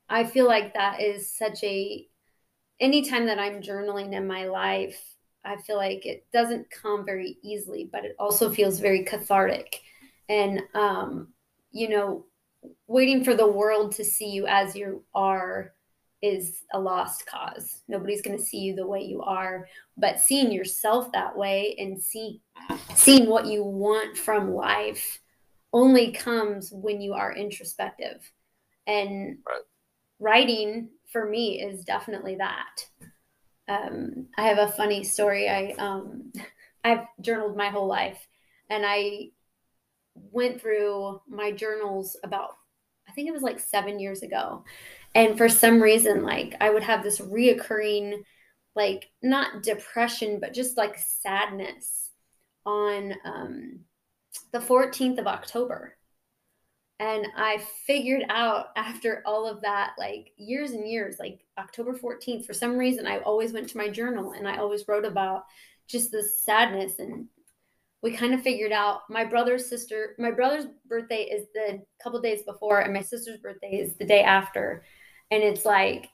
I 0.09 0.23
feel 0.23 0.45
like 0.45 0.73
that 0.73 1.01
is 1.01 1.31
such 1.31 1.63
a, 1.63 2.07
anytime 2.79 3.25
that 3.25 3.39
I'm 3.39 3.61
journaling 3.61 4.13
in 4.13 4.27
my 4.27 4.45
life, 4.45 5.01
I 5.43 5.57
feel 5.57 5.77
like 5.77 6.05
it 6.05 6.25
doesn't 6.31 6.69
come 6.69 7.05
very 7.05 7.37
easily, 7.43 7.89
but 7.91 8.05
it 8.05 8.15
also 8.19 8.49
feels 8.49 8.79
very 8.79 9.03
cathartic. 9.03 9.81
And, 10.29 10.61
um, 10.73 11.29
you 11.71 11.89
know, 11.89 12.25
waiting 12.87 13.23
for 13.23 13.35
the 13.35 13.47
world 13.47 13.93
to 13.93 14.03
see 14.03 14.29
you 14.29 14.47
as 14.47 14.75
you 14.75 15.03
are 15.13 15.73
is 16.21 16.63
a 16.73 16.79
lost 16.79 17.25
cause. 17.25 17.81
Nobody's 17.87 18.21
going 18.21 18.37
to 18.37 18.43
see 18.43 18.59
you 18.59 18.75
the 18.75 18.87
way 18.87 19.01
you 19.01 19.21
are, 19.21 19.67
but 19.97 20.19
seeing 20.19 20.51
yourself 20.51 21.11
that 21.11 21.37
way 21.37 21.75
and 21.77 22.01
see 22.01 22.41
seeing 22.95 23.29
what 23.29 23.45
you 23.45 23.63
want 23.63 24.17
from 24.17 24.53
life 24.53 25.19
only 25.73 26.11
comes 26.11 26.71
when 26.71 27.01
you 27.01 27.13
are 27.13 27.35
introspective. 27.35 28.21
And 28.87 29.39
right. 29.47 29.61
writing 30.19 30.89
for 31.11 31.29
me 31.29 31.61
is 31.61 31.83
definitely 31.83 32.35
that. 32.35 32.85
Um, 33.67 34.27
I 34.37 34.43
have 34.43 34.57
a 34.57 34.71
funny 34.71 35.03
story. 35.03 35.49
I 35.49 35.75
um, 35.77 36.31
I've 36.83 37.05
journaled 37.19 37.57
my 37.57 37.69
whole 37.69 37.87
life, 37.87 38.27
and 38.69 38.85
I 38.85 39.29
went 40.13 40.61
through 40.61 41.19
my 41.27 41.51
journals 41.51 42.15
about 42.23 42.51
I 43.07 43.11
think 43.11 43.27
it 43.27 43.33
was 43.33 43.43
like 43.43 43.59
seven 43.59 43.99
years 43.99 44.21
ago, 44.21 44.63
and 45.15 45.37
for 45.37 45.49
some 45.49 45.81
reason 45.81 46.21
like 46.21 46.55
i 46.61 46.69
would 46.69 46.83
have 46.83 47.01
this 47.01 47.19
reoccurring 47.19 48.21
like 48.75 49.09
not 49.23 49.63
depression 49.63 50.39
but 50.39 50.53
just 50.53 50.77
like 50.77 50.97
sadness 50.97 52.11
on 52.65 53.13
um, 53.23 53.79
the 54.51 54.59
14th 54.59 55.19
of 55.19 55.27
october. 55.27 55.97
And 56.99 57.27
i 57.35 57.61
figured 57.85 58.23
out 58.29 58.67
after 58.75 59.21
all 59.25 59.47
of 59.47 59.61
that 59.61 59.93
like 59.97 60.31
years 60.37 60.71
and 60.71 60.87
years 60.87 61.17
like 61.19 61.41
october 61.57 61.93
14th 61.93 62.45
for 62.45 62.53
some 62.53 62.77
reason 62.77 63.05
i 63.05 63.19
always 63.19 63.51
went 63.51 63.69
to 63.69 63.77
my 63.77 63.89
journal 63.89 64.31
and 64.31 64.47
i 64.47 64.57
always 64.57 64.87
wrote 64.87 65.05
about 65.05 65.43
just 65.87 66.11
the 66.11 66.23
sadness. 66.23 66.99
And 66.99 67.27
we 68.01 68.11
kind 68.11 68.33
of 68.33 68.41
figured 68.41 68.71
out 68.71 69.01
my 69.09 69.25
brother's 69.25 69.67
sister 69.67 70.15
my 70.19 70.31
brother's 70.31 70.67
birthday 70.87 71.23
is 71.23 71.47
the 71.53 71.81
couple 72.03 72.21
days 72.21 72.43
before 72.43 72.81
and 72.81 72.93
my 72.93 73.01
sister's 73.01 73.39
birthday 73.39 73.79
is 73.79 73.95
the 73.95 74.05
day 74.05 74.21
after 74.21 74.83
and 75.31 75.43
it's 75.43 75.65
like, 75.65 76.09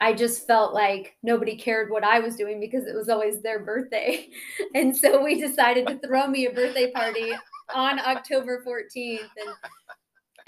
I 0.00 0.12
just 0.12 0.48
felt 0.48 0.74
like 0.74 1.16
nobody 1.22 1.56
cared 1.56 1.88
what 1.90 2.02
I 2.02 2.18
was 2.18 2.34
doing 2.34 2.58
because 2.58 2.86
it 2.86 2.94
was 2.94 3.08
always 3.08 3.40
their 3.40 3.60
birthday. 3.60 4.28
And 4.74 4.96
so 4.96 5.22
we 5.22 5.40
decided 5.40 5.86
to 5.86 5.98
throw 5.98 6.26
me 6.26 6.46
a 6.46 6.52
birthday 6.52 6.90
party 6.90 7.32
on 7.74 7.98
October 8.00 8.64
14th. 8.66 9.18
And 9.18 9.54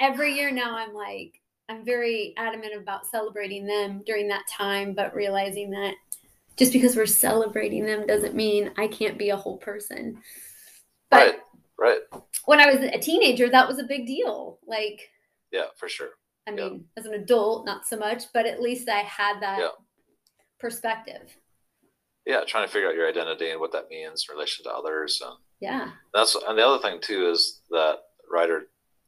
every 0.00 0.34
year 0.34 0.50
now 0.50 0.76
I'm 0.76 0.94
like, 0.94 1.40
I'm 1.68 1.84
very 1.84 2.34
adamant 2.36 2.72
about 2.74 3.06
celebrating 3.06 3.66
them 3.66 4.02
during 4.04 4.28
that 4.28 4.44
time, 4.50 4.92
but 4.94 5.14
realizing 5.14 5.70
that 5.70 5.94
just 6.56 6.72
because 6.72 6.96
we're 6.96 7.06
celebrating 7.06 7.84
them 7.84 8.06
doesn't 8.06 8.34
mean 8.34 8.70
I 8.76 8.88
can't 8.88 9.18
be 9.18 9.30
a 9.30 9.36
whole 9.36 9.58
person. 9.58 10.18
But 11.10 11.40
right, 11.78 12.00
right. 12.12 12.22
When 12.46 12.60
I 12.60 12.66
was 12.66 12.82
a 12.82 12.98
teenager, 12.98 13.48
that 13.50 13.68
was 13.68 13.78
a 13.78 13.84
big 13.84 14.06
deal. 14.06 14.58
Like, 14.66 15.10
yeah, 15.52 15.66
for 15.76 15.88
sure. 15.88 16.10
I 16.46 16.52
mean, 16.52 16.84
as 16.96 17.06
an 17.06 17.14
adult, 17.14 17.66
not 17.66 17.86
so 17.86 17.96
much, 17.96 18.24
but 18.32 18.46
at 18.46 18.60
least 18.60 18.88
I 18.88 18.98
had 18.98 19.40
that 19.40 19.60
perspective. 20.60 21.36
Yeah, 22.26 22.42
trying 22.46 22.66
to 22.66 22.72
figure 22.72 22.88
out 22.88 22.94
your 22.94 23.08
identity 23.08 23.50
and 23.50 23.60
what 23.60 23.72
that 23.72 23.88
means 23.90 24.26
in 24.28 24.34
relation 24.34 24.64
to 24.64 24.70
others. 24.70 25.22
And 25.24 25.36
yeah. 25.60 25.90
That's 26.12 26.34
and 26.34 26.58
the 26.58 26.66
other 26.66 26.82
thing 26.82 27.00
too 27.02 27.30
is 27.30 27.60
that 27.70 27.98
Ryder 28.30 28.62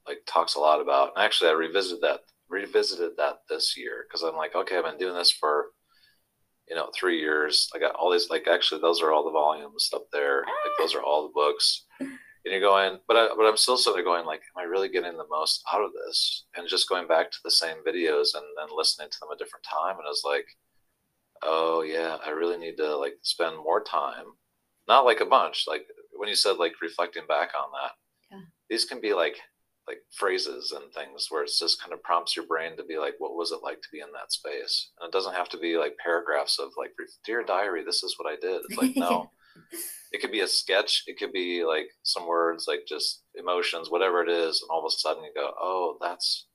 like 0.06 0.18
talks 0.26 0.54
a 0.54 0.60
lot 0.60 0.80
about 0.80 1.12
and 1.16 1.24
actually 1.24 1.50
I 1.50 1.54
revisited 1.54 2.02
that 2.02 2.20
revisited 2.48 3.12
that 3.16 3.40
this 3.48 3.76
year 3.76 4.06
because 4.06 4.22
I'm 4.22 4.36
like, 4.36 4.54
okay, 4.54 4.76
I've 4.76 4.84
been 4.84 4.98
doing 4.98 5.14
this 5.16 5.30
for 5.30 5.66
you 6.68 6.74
know, 6.74 6.90
three 6.94 7.20
years. 7.20 7.70
I 7.74 7.78
got 7.78 7.94
all 7.94 8.10
these, 8.10 8.28
like, 8.28 8.48
actually, 8.48 8.80
those 8.80 9.00
are 9.00 9.12
all 9.12 9.24
the 9.24 9.30
volumes 9.30 9.90
up 9.94 10.06
there. 10.12 10.40
Like, 10.40 10.74
those 10.78 10.94
are 10.94 11.02
all 11.02 11.22
the 11.22 11.32
books. 11.32 11.84
And 12.46 12.52
you're 12.52 12.60
going, 12.60 13.00
but 13.08 13.16
I, 13.16 13.28
but 13.36 13.44
I'm 13.44 13.56
still 13.56 13.76
sort 13.76 13.98
of 13.98 14.04
going, 14.04 14.24
like, 14.24 14.40
am 14.56 14.62
I 14.62 14.70
really 14.70 14.88
getting 14.88 15.16
the 15.16 15.26
most 15.28 15.64
out 15.74 15.82
of 15.82 15.90
this? 15.92 16.44
And 16.56 16.68
just 16.68 16.88
going 16.88 17.08
back 17.08 17.32
to 17.32 17.38
the 17.44 17.50
same 17.50 17.78
videos 17.86 18.36
and 18.36 18.44
then 18.56 18.68
listening 18.74 19.10
to 19.10 19.18
them 19.20 19.30
a 19.34 19.36
different 19.36 19.64
time. 19.68 19.96
And 19.98 20.06
I 20.06 20.10
was 20.10 20.22
like, 20.24 20.46
oh 21.42 21.82
yeah, 21.82 22.18
I 22.24 22.30
really 22.30 22.56
need 22.56 22.76
to 22.78 22.96
like 22.96 23.14
spend 23.22 23.56
more 23.56 23.82
time. 23.82 24.26
Not 24.88 25.04
like 25.04 25.20
a 25.20 25.26
bunch. 25.26 25.64
Like 25.66 25.86
when 26.14 26.28
you 26.28 26.36
said 26.36 26.56
like 26.58 26.74
reflecting 26.80 27.26
back 27.28 27.50
on 27.58 27.68
that, 27.72 27.92
Yeah. 28.36 28.42
these 28.70 28.84
can 28.84 29.00
be 29.00 29.12
like 29.12 29.36
like 29.88 29.98
phrases 30.18 30.72
and 30.72 30.92
things 30.92 31.28
where 31.30 31.44
it's 31.44 31.60
just 31.60 31.80
kind 31.80 31.92
of 31.92 32.02
prompts 32.02 32.34
your 32.36 32.46
brain 32.46 32.76
to 32.76 32.84
be 32.84 32.98
like, 32.98 33.14
what 33.18 33.36
was 33.36 33.52
it 33.52 33.60
like 33.62 33.80
to 33.82 33.88
be 33.92 34.00
in 34.00 34.08
that 34.12 34.32
space? 34.32 34.90
And 35.00 35.08
it 35.08 35.12
doesn't 35.12 35.34
have 35.34 35.48
to 35.50 35.58
be 35.58 35.76
like 35.78 35.96
paragraphs 36.02 36.58
of 36.58 36.70
like, 36.76 36.90
dear 37.24 37.44
diary, 37.44 37.84
this 37.84 38.02
is 38.02 38.16
what 38.18 38.32
I 38.32 38.36
did. 38.36 38.62
It's 38.68 38.76
like, 38.76 38.92
no, 38.96 39.30
it 40.12 40.20
could 40.20 40.32
be 40.32 40.40
a 40.40 40.48
sketch. 40.48 41.04
It 41.06 41.18
could 41.18 41.32
be 41.32 41.64
like 41.64 41.86
some 42.02 42.26
words, 42.26 42.66
like 42.68 42.80
just 42.88 43.22
emotions, 43.34 43.90
whatever 43.90 44.22
it 44.22 44.30
is. 44.30 44.62
And 44.62 44.70
all 44.70 44.84
of 44.84 44.88
a 44.88 44.90
sudden 44.90 45.24
you 45.24 45.30
go, 45.34 45.52
oh, 45.60 45.96
that's, 46.00 46.46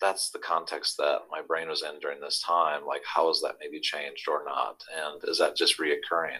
that's 0.00 0.30
the 0.30 0.38
context 0.38 0.96
that 0.98 1.20
my 1.30 1.42
brain 1.46 1.68
was 1.68 1.82
in 1.82 1.98
during 2.00 2.20
this 2.20 2.42
time. 2.42 2.86
Like, 2.86 3.02
how 3.04 3.28
has 3.28 3.40
that 3.42 3.56
maybe 3.60 3.80
changed 3.80 4.28
or 4.28 4.44
not? 4.44 4.82
And 4.96 5.22
is 5.28 5.38
that 5.38 5.56
just 5.56 5.78
reoccurring? 5.78 6.38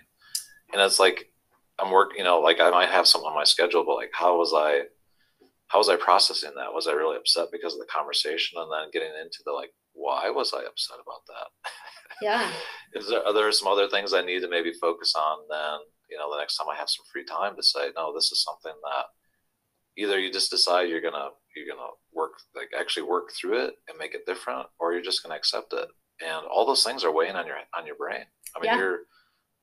And 0.72 0.80
it's 0.82 0.98
like, 0.98 1.32
I'm 1.78 1.90
working, 1.90 2.18
you 2.18 2.24
know, 2.24 2.40
like 2.40 2.60
I 2.60 2.70
might 2.70 2.90
have 2.90 3.06
something 3.06 3.28
on 3.28 3.34
my 3.34 3.44
schedule, 3.44 3.84
but 3.84 3.96
like, 3.96 4.10
how 4.12 4.36
was 4.38 4.52
I, 4.54 4.82
how 5.68 5.78
was 5.78 5.88
I 5.88 5.96
processing 5.96 6.52
that? 6.56 6.72
Was 6.74 6.88
I 6.88 6.92
really 6.92 7.16
upset 7.16 7.48
because 7.52 7.74
of 7.74 7.80
the 7.80 7.86
conversation? 7.86 8.58
And 8.60 8.70
then 8.72 8.90
getting 8.92 9.12
into 9.20 9.38
the 9.44 9.52
like, 9.52 9.70
why 10.00 10.30
was 10.30 10.52
I 10.54 10.64
upset 10.64 10.96
about 10.96 11.22
that? 11.28 11.70
Yeah. 12.22 12.50
Is 12.94 13.08
there, 13.08 13.24
are 13.24 13.32
there 13.32 13.52
some 13.52 13.68
other 13.68 13.88
things 13.88 14.12
I 14.12 14.22
need 14.22 14.40
to 14.40 14.48
maybe 14.48 14.72
focus 14.80 15.14
on 15.16 15.38
then, 15.48 15.78
you 16.10 16.18
know, 16.18 16.30
the 16.32 16.38
next 16.38 16.56
time 16.56 16.68
I 16.72 16.76
have 16.76 16.88
some 16.90 17.04
free 17.12 17.24
time 17.24 17.54
to 17.56 17.62
say, 17.62 17.90
no, 17.96 18.12
this 18.14 18.32
is 18.32 18.42
something 18.42 18.72
that 18.82 19.04
either 19.96 20.18
you 20.18 20.32
just 20.32 20.50
decide 20.50 20.88
you're 20.88 21.00
going 21.00 21.14
to, 21.14 21.28
you're 21.54 21.74
to 21.76 21.90
work, 22.12 22.32
like 22.56 22.68
actually 22.78 23.02
work 23.04 23.30
through 23.32 23.64
it 23.64 23.74
and 23.88 23.98
make 23.98 24.14
it 24.14 24.26
different, 24.26 24.66
or 24.78 24.92
you're 24.92 25.02
just 25.02 25.22
going 25.22 25.32
to 25.32 25.36
accept 25.38 25.72
it. 25.72 25.88
And 26.20 26.46
all 26.46 26.66
those 26.66 26.84
things 26.84 27.04
are 27.04 27.12
weighing 27.12 27.36
on 27.36 27.46
your, 27.46 27.56
on 27.76 27.86
your 27.86 27.96
brain. 27.96 28.24
I 28.56 28.60
mean, 28.60 28.70
Yeah. 28.72 28.78
you're, 28.78 28.98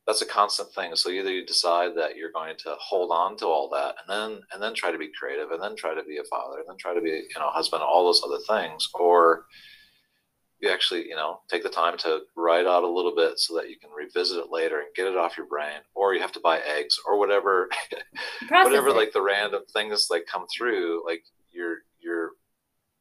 that's 0.06 0.21
a 0.21 0.26
constant 0.26 0.71
thing. 0.73 0.95
So 0.95 1.10
either 1.10 1.32
you 1.32 1.45
decide 1.45 1.91
that 1.97 2.15
you're 2.15 2.32
going 2.32 2.56
to 2.60 2.76
hold 2.80 3.12
on 3.12 3.36
to 3.38 3.45
all 3.45 3.69
that 3.71 3.95
and 4.00 4.08
then, 4.08 4.41
and 4.54 4.63
then 4.63 4.73
try 4.73 4.89
to 4.91 4.97
be 4.97 5.12
creative 5.19 5.52
and 5.52 5.62
then 5.62 5.76
try 5.76 5.93
to 5.93 6.04
be 6.04 6.17
a 6.17 6.23
father 6.23 6.60
and 6.60 6.65
then 6.69 6.78
try 6.80 6.93
to 6.93 7.02
be, 7.02 7.10
you 7.10 7.39
know, 7.39 7.50
husband, 7.50 7.84
all 7.84 8.06
those 8.06 8.21
other 8.23 8.39
things, 8.47 8.88
or 8.93 9.45
you 10.59 10.69
actually, 10.71 11.07
you 11.07 11.15
know, 11.15 11.41
take 11.49 11.63
the 11.63 11.69
time 11.69 11.97
to 11.99 12.21
write 12.35 12.65
out 12.65 12.83
a 12.83 12.89
little 12.89 13.15
bit 13.15 13.39
so 13.39 13.55
that 13.55 13.69
you 13.69 13.77
can 13.77 13.91
revisit 13.91 14.37
it 14.37 14.51
later 14.51 14.79
and 14.79 14.87
get 14.95 15.07
it 15.07 15.17
off 15.17 15.37
your 15.37 15.45
brain, 15.45 15.79
or 15.93 16.13
you 16.13 16.21
have 16.21 16.31
to 16.31 16.39
buy 16.39 16.59
eggs 16.59 16.99
or 17.05 17.19
whatever, 17.19 17.69
whatever 18.49 18.91
like 18.91 19.11
the 19.11 19.21
random 19.21 19.61
things 19.71 20.07
like 20.09 20.25
come 20.31 20.45
through, 20.55 21.03
like 21.05 21.23
you're, 21.51 21.79
you're, 21.99 22.31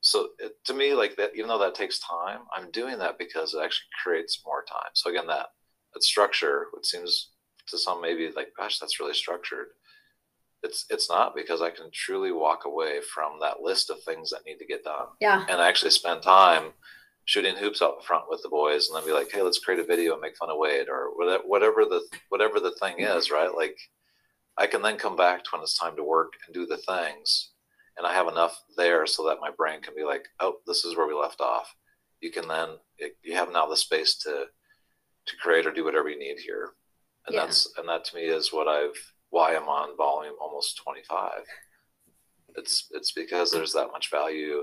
so 0.02 0.28
it, 0.38 0.52
to 0.64 0.74
me, 0.74 0.92
like 0.92 1.16
that, 1.16 1.30
even 1.34 1.48
though 1.48 1.58
that 1.58 1.74
takes 1.74 1.98
time, 1.98 2.40
I'm 2.54 2.70
doing 2.70 2.98
that 2.98 3.18
because 3.18 3.54
it 3.54 3.62
actually 3.64 3.88
creates 4.04 4.42
more 4.44 4.64
time. 4.68 4.90
So 4.92 5.10
again, 5.10 5.26
that, 5.28 5.46
that 5.94 6.02
structure, 6.02 6.66
which 6.72 6.86
seems 6.86 7.30
to 7.68 7.78
some 7.78 8.02
maybe 8.02 8.30
like, 8.36 8.48
gosh, 8.56 8.78
that's 8.78 9.00
really 9.00 9.14
structured. 9.14 9.68
It's, 10.62 10.84
it's 10.90 11.08
not 11.08 11.34
because 11.34 11.62
I 11.62 11.70
can 11.70 11.90
truly 11.92 12.32
walk 12.32 12.66
away 12.66 13.00
from 13.14 13.40
that 13.40 13.62
list 13.62 13.88
of 13.88 14.02
things 14.02 14.30
that 14.30 14.44
need 14.46 14.58
to 14.58 14.66
get 14.66 14.84
done 14.84 15.06
yeah. 15.20 15.44
and 15.48 15.60
actually 15.60 15.90
spend 15.90 16.22
time 16.22 16.72
shooting 17.26 17.56
hoops 17.56 17.82
out 17.82 18.04
front 18.04 18.24
with 18.28 18.40
the 18.42 18.48
boys 18.48 18.88
and 18.88 18.96
then 18.96 19.04
be 19.06 19.12
like 19.12 19.30
hey 19.32 19.42
let's 19.42 19.58
create 19.58 19.80
a 19.80 19.84
video 19.84 20.12
and 20.12 20.22
make 20.22 20.36
fun 20.36 20.48
of 20.50 20.56
wade 20.58 20.88
or 20.88 21.10
whatever 21.44 21.84
the 21.84 22.00
whatever 22.30 22.58
the 22.58 22.74
thing 22.80 22.96
is 23.00 23.30
right? 23.30 23.54
Like 23.54 23.76
i 24.56 24.66
can 24.66 24.80
then 24.80 24.96
come 24.96 25.16
back 25.16 25.44
to 25.44 25.50
when 25.52 25.62
it's 25.62 25.78
time 25.78 25.96
to 25.96 26.04
work 26.04 26.32
and 26.46 26.54
do 26.54 26.64
the 26.66 26.78
things 26.78 27.50
and 27.98 28.06
i 28.06 28.12
have 28.14 28.28
enough 28.28 28.56
there 28.76 29.06
so 29.06 29.26
that 29.26 29.40
my 29.40 29.50
brain 29.50 29.82
can 29.82 29.94
be 29.94 30.04
like 30.04 30.24
oh 30.40 30.54
this 30.66 30.84
is 30.84 30.96
where 30.96 31.06
we 31.06 31.14
left 31.14 31.40
off. 31.40 31.74
You 32.20 32.30
can 32.32 32.48
then 32.48 32.68
it, 32.98 33.16
you 33.22 33.34
have 33.36 33.52
now 33.52 33.66
the 33.66 33.76
space 33.76 34.16
to 34.24 34.46
to 35.26 35.36
create 35.42 35.66
or 35.66 35.72
do 35.72 35.84
whatever 35.84 36.08
you 36.08 36.18
need 36.18 36.38
here. 36.38 36.70
And 37.26 37.34
Yeah. 37.34 37.44
that's 37.44 37.68
and 37.76 37.88
that 37.88 38.04
to 38.06 38.16
me 38.16 38.22
is 38.22 38.52
what 38.52 38.68
i've 38.68 38.96
why 39.30 39.56
i'm 39.56 39.68
on 39.68 39.96
volume 39.96 40.34
almost 40.40 40.80
25 40.84 41.42
it's 42.56 42.86
it's 42.92 43.12
because 43.12 43.50
there's 43.50 43.72
that 43.72 43.90
much 43.92 44.10
value 44.10 44.62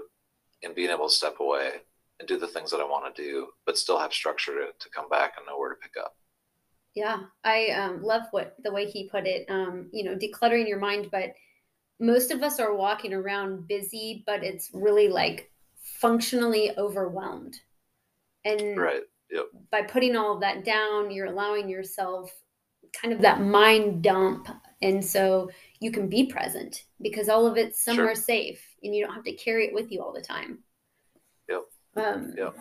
in 0.62 0.74
being 0.74 0.90
able 0.90 1.10
to 1.10 1.14
step 1.14 1.36
away 1.42 1.82
and 2.24 2.28
do 2.28 2.40
the 2.40 2.48
things 2.48 2.72
that 2.72 2.80
I 2.80 2.86
want 2.86 3.14
to 3.14 3.22
do, 3.22 3.48
but 3.66 3.78
still 3.78 4.00
have 4.00 4.14
structure 4.14 4.54
to, 4.54 4.68
to 4.80 4.90
come 4.90 5.10
back 5.10 5.34
and 5.38 5.46
know 5.46 5.58
where 5.58 5.70
to 5.70 5.76
pick 5.76 5.94
up. 6.00 6.16
Yeah, 6.96 7.22
I 7.44 7.70
um, 7.70 8.04
love 8.04 8.24
what 8.32 8.56
the 8.64 8.72
way 8.72 8.86
he 8.86 9.10
put 9.10 9.26
it. 9.26 9.50
Um, 9.50 9.90
you 9.92 10.04
know, 10.04 10.16
decluttering 10.16 10.68
your 10.68 10.80
mind, 10.80 11.10
but 11.12 11.34
most 12.00 12.32
of 12.32 12.44
us 12.44 12.60
are 12.60 12.76
walking 12.76 13.14
around 13.14 13.68
busy, 13.68 14.24
but 14.26 14.44
it's 14.44 14.70
really 14.74 15.10
like 15.10 15.52
functionally 16.00 16.78
overwhelmed. 16.78 17.60
And 18.46 18.78
Right. 18.78 19.04
Yep. 19.32 19.46
by 19.72 19.82
putting 19.82 20.16
all 20.16 20.36
of 20.36 20.42
that 20.42 20.64
down, 20.64 21.10
you're 21.10 21.26
allowing 21.28 21.68
yourself 21.68 22.32
kind 22.94 23.14
of 23.14 23.22
that 23.22 23.42
mind 23.42 24.04
dump, 24.04 24.48
and 24.84 25.04
so 25.04 25.50
you 25.80 25.92
can 25.92 26.08
be 26.08 26.28
present 26.28 26.84
because 27.02 27.28
all 27.28 27.48
of 27.48 27.58
it's 27.58 27.84
somewhere 27.84 28.14
safe, 28.16 28.62
and 28.84 28.94
you 28.96 29.04
don't 29.04 29.16
have 29.16 29.24
to 29.24 29.34
carry 29.34 29.66
it 29.66 29.74
with 29.74 29.92
you 29.92 30.02
all 30.02 30.14
the 30.14 30.22
time. 30.22 30.60
Um, 31.96 32.34
Yep. 32.38 32.56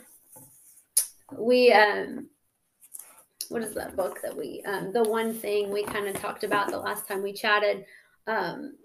We 1.39 1.73
um, 1.73 2.29
what 3.49 3.63
is 3.63 3.75
that 3.75 3.97
book 3.97 4.21
that 4.23 4.37
we 4.37 4.63
um, 4.67 4.93
the 4.93 5.03
one 5.03 5.35
thing 5.35 5.71
we 5.71 5.83
kind 5.85 6.07
of 6.07 6.15
talked 6.17 6.45
about 6.45 6.71
the 6.71 6.79
last 6.79 7.09
time 7.09 7.23
we 7.23 7.33
chatted 7.33 7.85
um, 8.27 8.77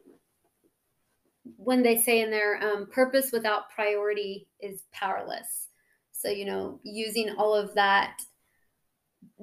when 1.55 1.83
they 1.83 1.97
say 1.99 2.21
in 2.21 2.29
there 2.31 2.62
um, 2.62 2.88
purpose 2.88 3.31
without 3.31 3.69
priority 3.69 4.47
is 4.60 4.83
powerless 4.91 5.67
so 6.12 6.29
you 6.29 6.45
know 6.45 6.79
using 6.83 7.29
all 7.38 7.53
of 7.53 7.73
that 7.75 8.21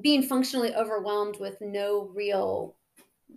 being 0.02 0.22
functionally 0.22 0.74
overwhelmed 0.74 1.38
with 1.38 1.56
no 1.60 2.10
real 2.14 2.76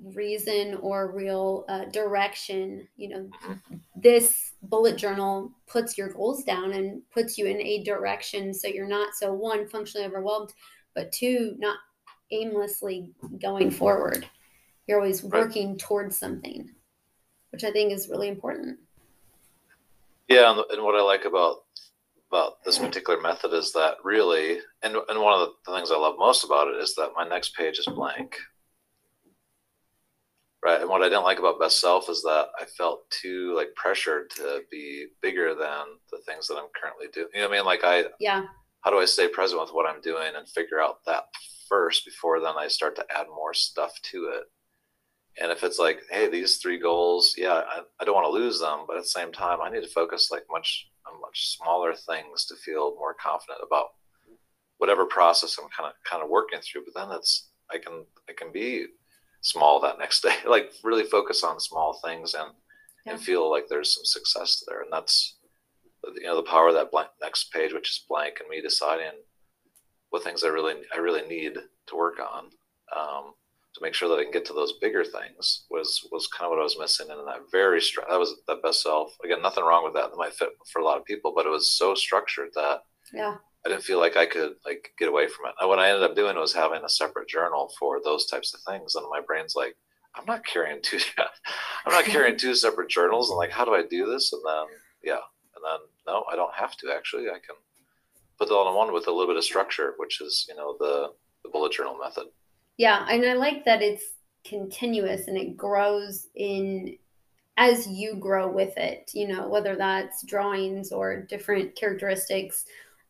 reason 0.04 0.76
or 0.76 1.12
real 1.12 1.66
uh, 1.70 1.86
direction 1.86 2.88
you 2.98 3.10
know 3.10 3.30
this 3.96 4.54
bullet 4.64 4.96
journal 4.98 5.52
puts 5.68 5.98
your 5.98 6.10
goals 6.14 6.44
down 6.44 6.74
and 6.74 7.02
puts 7.12 7.38
you 7.38 7.46
in 7.48 7.60
a 7.62 7.84
direction 7.84 8.54
so 8.54 8.68
you're 8.68 8.88
not 8.88 9.16
so 9.16 9.34
one 9.34 9.68
functionally 9.68 10.06
overwhelmed 10.08 10.54
but 10.96 11.12
two 11.12 11.56
not 11.58 11.78
aimlessly 12.32 13.12
going 13.42 13.72
forward 13.72 14.28
you're 14.88 15.00
always 15.00 15.24
Right. 15.24 15.44
working 15.44 15.78
towards 15.78 16.18
something 16.18 16.70
which 17.52 17.64
i 17.64 17.72
think 17.72 17.92
is 17.92 18.10
really 18.10 18.28
important 18.28 18.80
Yeah, 20.28 20.52
and, 20.52 20.60
and 20.72 20.84
what 20.84 20.96
I 20.96 21.02
like 21.02 21.26
about 21.26 21.58
about 22.30 22.62
this 22.66 22.78
particular 22.78 23.22
method 23.22 23.54
is 23.54 23.72
that 23.74 23.96
really, 24.04 24.60
and 24.84 24.96
and 25.10 25.22
one 25.22 25.40
of 25.40 25.48
the 25.66 25.74
things 25.74 25.92
I 25.92 25.96
love 25.98 26.16
most 26.18 26.44
about 26.44 26.68
it 26.68 26.76
is 26.76 26.94
that 26.96 27.12
my 27.16 27.28
next 27.28 27.56
page 27.56 27.80
is 27.80 27.86
blank. 27.86 28.36
Right, 30.66 30.82
and 30.82 30.90
what 30.90 31.04
I 31.04 31.10
didn't 31.10 31.24
like 31.24 31.38
about 31.38 31.60
Best 31.60 31.80
Self 31.80 32.10
is 32.10 32.24
that 32.24 32.48
I 32.60 32.66
felt 32.66 33.10
too 33.12 33.54
like 33.56 33.76
pressured 33.76 34.32
to 34.32 34.62
be 34.72 35.06
bigger 35.22 35.54
than 35.54 35.86
the 36.12 36.18
things 36.26 36.48
that 36.48 36.56
I'm 36.56 36.70
currently 36.76 37.08
doing. 37.14 37.28
You 37.34 37.42
know 37.42 37.48
what 37.48 37.54
I 37.54 37.58
mean? 37.60 37.66
Like 37.66 37.84
I, 37.84 38.06
yeah 38.20 38.46
how 38.88 38.92
do 38.92 39.00
I 39.00 39.06
stay 39.06 39.28
present 39.28 39.60
with 39.60 39.72
what 39.72 39.86
I'm 39.86 40.00
doing 40.02 40.32
and 40.38 40.48
figure 40.48 40.82
out 40.82 41.04
that 41.06 41.26
first 41.68 42.06
before 42.06 42.40
then 42.40 42.54
I 42.58 42.70
start 42.70 42.96
to 42.96 43.06
add 43.14 43.28
more 43.28 43.54
stuff 43.54 43.92
to 44.14 44.32
it. 44.34 44.44
And 45.42 45.52
if 45.52 45.62
it's 45.64 45.78
like, 45.78 46.00
hey, 46.10 46.30
these 46.30 46.58
three 46.58 46.80
goals, 46.80 47.36
yeah, 47.38 47.64
I, 47.68 47.82
I 48.00 48.06
don't 48.06 48.16
want 48.16 48.26
to 48.26 48.32
lose 48.32 48.62
them, 48.62 48.86
but 48.88 48.96
at 48.96 49.04
the 49.04 49.10
same 49.10 49.34
time, 49.34 49.60
I 49.62 49.70
need 49.70 49.84
to 49.84 49.90
focus 49.90 50.30
like 50.32 50.46
much 50.50 50.88
on 51.06 51.20
much 51.20 51.58
smaller 51.58 51.94
things 51.94 52.46
to 52.46 52.56
feel 52.56 52.96
more 52.96 53.14
confident 53.14 53.60
about 53.62 53.88
whatever 54.78 55.06
process 55.06 55.58
I'm 55.62 55.70
kind 55.76 55.90
of 55.90 55.94
kind 56.10 56.24
of 56.24 56.30
working 56.30 56.60
through. 56.62 56.86
But 56.86 57.00
then 57.00 57.16
it's 57.16 57.50
I 57.70 57.78
can 57.78 58.06
I 58.30 58.34
can 58.38 58.54
be 58.54 58.86
small 59.42 59.80
that 59.82 60.00
next 60.00 60.22
day, 60.22 60.36
like 60.48 60.72
really 60.84 61.04
focus 61.04 61.44
on 61.44 61.60
small 61.60 62.00
things 62.04 62.34
and 62.34 62.52
and 63.06 63.22
feel 63.22 63.50
like 63.50 63.68
there's 63.70 63.96
some 63.96 64.04
success 64.04 64.64
there. 64.68 64.82
And 64.82 64.92
that's 64.92 65.38
you 66.16 66.24
know 66.24 66.36
the 66.36 66.44
power 66.44 66.68
of 66.68 66.76
that 66.76 66.92
blank 66.92 67.10
next 67.22 67.52
page, 67.54 67.74
which 67.74 67.90
is 67.90 68.06
blank, 68.08 68.38
and 68.40 68.50
me 68.50 68.62
deciding 68.62 69.14
what 70.10 70.24
things 70.24 70.44
I 70.44 70.48
really 70.48 70.76
I 70.94 70.98
really 70.98 71.28
need 71.28 71.54
to 71.88 71.96
work 71.96 72.20
on 72.20 72.46
um, 72.96 73.34
to 73.76 73.82
make 73.82 73.94
sure 73.94 74.10
that 74.10 74.20
I 74.20 74.24
can 74.24 74.32
get 74.32 74.46
to 74.46 74.54
those 74.54 74.74
bigger 74.82 75.04
things 75.04 75.66
was 75.70 76.08
was 76.12 76.28
kind 76.28 76.46
of 76.46 76.52
what 76.52 76.60
I 76.60 76.64
was 76.64 76.80
missing. 76.80 77.08
And 77.10 77.28
that 77.28 77.52
very 77.52 77.80
stru- 77.80 78.08
that 78.10 78.20
was 78.20 78.36
that 78.48 78.64
best 78.64 78.84
self. 78.84 79.16
Again, 79.24 79.42
nothing 79.42 79.64
wrong 79.64 79.84
with 79.84 79.94
that. 79.94 80.10
That 80.12 80.18
might 80.18 80.34
fit 80.34 80.50
for 80.72 80.82
a 80.82 80.86
lot 80.86 80.98
of 80.98 81.06
people, 81.06 81.34
but 81.36 81.46
it 81.46 81.52
was 81.52 81.72
so 81.72 81.96
structured 81.96 82.50
that 82.56 82.82
yeah 83.14 83.36
I 83.68 83.72
didn't 83.72 83.84
feel 83.84 84.00
like 84.00 84.16
I 84.16 84.26
could 84.26 84.54
like 84.66 84.94
get 84.98 85.10
away 85.10 85.28
from 85.28 85.48
it. 85.48 85.56
And 85.60 85.68
what 85.68 85.78
I 85.78 85.90
ended 85.90 86.10
up 86.10 86.16
doing 86.16 86.38
was 86.38 86.54
having 86.54 86.84
a 86.86 86.90
separate 86.90 87.28
journal 87.28 87.70
for 87.78 88.00
those 88.02 88.26
types 88.26 88.54
of 88.54 88.62
things. 88.62 88.96
And 88.96 89.06
my 89.10 89.20
brain's 89.20 89.56
like, 89.58 89.76
I'm 90.16 90.24
not 90.26 90.46
carrying 90.46 90.80
two. 90.82 91.00
I'm 91.86 91.92
not 91.92 92.06
carrying 92.06 92.38
two 92.38 92.56
separate 92.56 92.90
journals. 92.90 93.30
And 93.30 93.38
like, 93.38 93.52
how 93.52 93.66
do 93.66 93.76
I 93.76 93.84
do 93.84 94.06
this? 94.06 94.32
And 94.32 94.42
then 94.46 94.68
yeah, 95.04 95.20
and 95.56 95.64
then 95.66 95.80
no, 96.08 96.24
I 96.32 96.38
don't 96.38 96.54
have 96.54 96.78
to 96.78 96.94
actually. 96.96 97.28
I 97.28 97.40
can 97.46 97.58
put 98.40 98.48
it 98.48 98.54
all 98.54 98.70
in 98.70 98.76
one 98.76 98.94
with 98.94 99.08
a 99.08 99.12
little 99.12 99.28
bit 99.28 99.36
of 99.36 99.44
structure, 99.44 99.96
which 99.98 100.22
is 100.22 100.46
you 100.48 100.56
know 100.56 100.78
the 100.80 101.12
the 101.44 101.50
bullet 101.50 101.74
journal 101.74 101.98
method. 102.02 102.28
Yeah, 102.78 103.06
and 103.10 103.26
I 103.26 103.34
like 103.34 103.66
that 103.66 103.82
it's 103.82 104.06
continuous 104.46 105.28
and 105.28 105.38
it 105.38 105.58
grows 105.58 106.28
in 106.36 106.98
as 107.58 107.88
you 107.88 108.16
grow 108.16 108.50
with 108.50 108.78
it, 108.78 109.10
you 109.14 109.28
know, 109.28 109.50
whether 109.50 109.76
that's 109.76 110.24
drawings 110.24 110.92
or 110.92 111.24
different 111.24 111.76
characteristics 111.76 112.66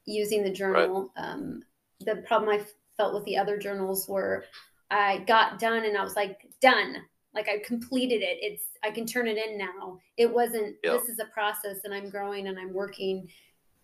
using 0.07 0.43
the 0.43 0.49
journal. 0.49 1.11
Right. 1.15 1.23
Um, 1.23 1.63
the 1.99 2.17
problem 2.27 2.49
I 2.49 2.65
felt 2.95 3.13
with 3.13 3.25
the 3.25 3.37
other 3.37 3.57
journals 3.57 4.07
were 4.07 4.45
I 4.89 5.19
got 5.27 5.59
done 5.59 5.85
and 5.85 5.97
I 5.97 6.03
was 6.03 6.15
like, 6.15 6.47
done. 6.61 6.97
Like 7.33 7.49
I 7.49 7.59
completed 7.59 8.21
it. 8.21 8.39
It's 8.41 8.63
I 8.83 8.89
can 8.89 9.05
turn 9.05 9.27
it 9.27 9.37
in 9.37 9.57
now. 9.57 9.99
It 10.15 10.33
wasn't 10.33 10.75
yep. 10.83 10.99
this 10.99 11.09
is 11.09 11.19
a 11.19 11.25
process 11.25 11.81
and 11.83 11.93
I'm 11.93 12.09
growing 12.09 12.47
and 12.47 12.57
I'm 12.57 12.73
working 12.73 13.27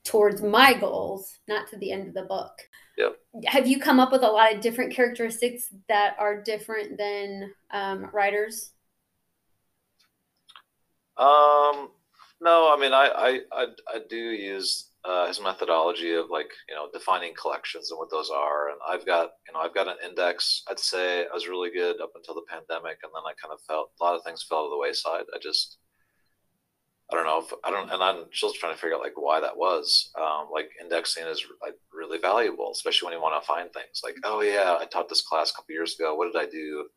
towards 0.03 0.41
my 0.41 0.73
goals, 0.73 1.39
not 1.47 1.67
to 1.67 1.77
the 1.77 1.91
end 1.91 2.07
of 2.07 2.13
the 2.13 2.23
book. 2.23 2.51
Yep. 2.97 3.17
Have 3.45 3.67
you 3.67 3.79
come 3.79 3.99
up 3.99 4.11
with 4.11 4.23
a 4.23 4.27
lot 4.27 4.53
of 4.53 4.61
different 4.61 4.93
characteristics 4.93 5.67
that 5.87 6.15
are 6.19 6.41
different 6.41 6.97
than 6.97 7.51
um, 7.71 8.09
Ryder's? 8.11 8.71
Um, 11.17 11.89
no, 12.41 12.73
I 12.73 12.77
mean, 12.79 12.93
I, 12.93 13.05
I, 13.05 13.39
I, 13.51 13.67
I 13.87 13.99
do 14.09 14.17
use 14.17 14.89
uh, 15.05 15.27
his 15.27 15.41
methodology 15.41 16.13
of 16.13 16.29
like, 16.29 16.49
you 16.69 16.75
know, 16.75 16.87
defining 16.93 17.33
collections 17.39 17.91
and 17.91 17.97
what 17.97 18.09
those 18.09 18.29
are. 18.29 18.69
And 18.69 18.77
I've 18.87 19.05
got, 19.05 19.31
you 19.47 19.53
know, 19.53 19.59
I've 19.59 19.73
got 19.73 19.87
an 19.87 19.97
index. 20.05 20.63
I'd 20.69 20.79
say 20.79 21.21
I 21.21 21.33
was 21.33 21.47
really 21.47 21.71
good 21.71 21.99
up 22.01 22.11
until 22.15 22.35
the 22.35 22.45
pandemic. 22.49 22.99
And 23.03 23.11
then 23.13 23.23
I 23.25 23.33
kind 23.41 23.53
of 23.53 23.59
felt 23.67 23.91
a 23.99 24.03
lot 24.03 24.15
of 24.15 24.23
things 24.23 24.45
fell 24.47 24.65
to 24.65 24.69
the 24.69 24.77
wayside. 24.77 25.25
I 25.35 25.39
just, 25.41 25.77
I 27.11 27.15
don't 27.15 27.25
know 27.25 27.39
if 27.39 27.53
I 27.63 27.69
don't, 27.69 27.91
and 27.91 28.01
I'm 28.01 28.25
still 28.31 28.53
trying 28.53 28.73
to 28.73 28.79
figure 28.79 28.95
out 28.95 29.01
like 29.01 29.13
why 29.15 29.39
that 29.41 29.57
was. 29.57 30.09
Um, 30.19 30.47
like 30.51 30.69
indexing 30.81 31.27
is 31.27 31.45
like 31.61 31.75
really 31.93 32.17
valuable, 32.17 32.71
especially 32.71 33.07
when 33.07 33.15
you 33.15 33.21
want 33.21 33.41
to 33.41 33.45
find 33.45 33.71
things 33.73 34.01
like, 34.03 34.15
oh 34.23 34.41
yeah, 34.41 34.77
I 34.79 34.85
taught 34.85 35.09
this 35.09 35.21
class 35.21 35.51
a 35.51 35.53
couple 35.53 35.73
years 35.73 35.95
ago. 35.99 36.15
What 36.15 36.31
did 36.31 36.41
I 36.41 36.49
do? 36.49 36.87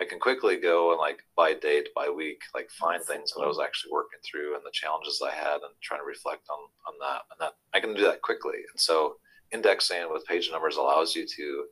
I 0.00 0.04
can 0.04 0.20
quickly 0.20 0.56
go 0.56 0.90
and 0.92 0.98
like 0.98 1.24
by 1.36 1.54
date, 1.54 1.88
by 1.94 2.08
week, 2.08 2.40
like 2.54 2.70
find 2.70 3.02
things 3.02 3.32
that 3.32 3.42
I 3.42 3.48
was 3.48 3.58
actually 3.58 3.92
working 3.92 4.20
through 4.24 4.54
and 4.54 4.64
the 4.64 4.70
challenges 4.72 5.20
I 5.24 5.34
had 5.34 5.54
and 5.54 5.74
trying 5.82 6.00
to 6.00 6.06
reflect 6.06 6.48
on 6.50 6.58
on 6.86 6.94
that. 7.00 7.22
And 7.30 7.40
that 7.40 7.54
I 7.74 7.80
can 7.80 7.94
do 7.94 8.02
that 8.02 8.22
quickly. 8.22 8.58
And 8.70 8.80
so 8.80 9.16
indexing 9.52 10.10
with 10.12 10.26
page 10.26 10.50
numbers 10.52 10.76
allows 10.76 11.16
you 11.16 11.26
to 11.26 11.64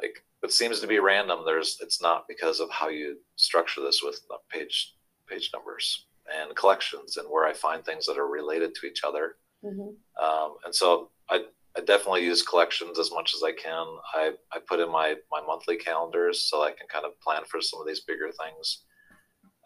like 0.00 0.24
what 0.40 0.52
seems 0.52 0.80
to 0.80 0.86
be 0.86 0.98
random, 0.98 1.40
there's 1.44 1.78
it's 1.80 2.00
not 2.00 2.26
because 2.28 2.60
of 2.60 2.70
how 2.70 2.88
you 2.88 3.18
structure 3.36 3.80
this 3.80 4.02
with 4.02 4.20
page 4.50 4.94
page 5.28 5.50
numbers 5.52 6.06
and 6.34 6.54
collections 6.56 7.16
and 7.16 7.28
where 7.28 7.46
I 7.46 7.52
find 7.52 7.84
things 7.84 8.06
that 8.06 8.18
are 8.18 8.28
related 8.28 8.74
to 8.74 8.86
each 8.86 9.02
other. 9.04 9.36
Mm-hmm. 9.64 10.24
Um, 10.24 10.56
and 10.64 10.74
so 10.74 11.10
I 11.30 11.44
I 11.78 11.80
definitely 11.80 12.24
use 12.24 12.42
collections 12.42 12.98
as 12.98 13.12
much 13.12 13.34
as 13.36 13.44
I 13.44 13.52
can. 13.52 13.86
I, 14.12 14.32
I 14.52 14.58
put 14.66 14.80
in 14.80 14.90
my, 14.90 15.14
my 15.30 15.40
monthly 15.46 15.76
calendars 15.76 16.50
so 16.50 16.64
I 16.64 16.72
can 16.72 16.88
kind 16.88 17.04
of 17.04 17.18
plan 17.20 17.42
for 17.48 17.60
some 17.60 17.80
of 17.80 17.86
these 17.86 18.00
bigger 18.00 18.30
things. 18.32 18.82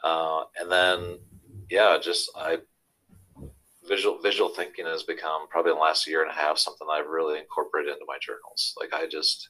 Uh, 0.05 0.43
and 0.61 0.71
then, 0.71 1.19
yeah, 1.71 1.97
just 1.99 2.31
I 2.37 2.59
visual 3.89 4.19
visual 4.21 4.51
thinking 4.51 4.85
has 4.85 5.03
become 5.03 5.49
probably 5.49 5.73
in 5.73 5.77
the 5.77 5.83
last 5.83 6.07
year 6.07 6.23
and 6.23 6.31
a 6.31 6.35
half 6.35 6.59
something 6.59 6.87
I've 6.93 7.09
really 7.09 7.39
incorporated 7.39 7.95
into 7.95 8.05
my 8.07 8.19
journals. 8.21 8.75
Like 8.79 8.93
I 8.93 9.07
just 9.07 9.49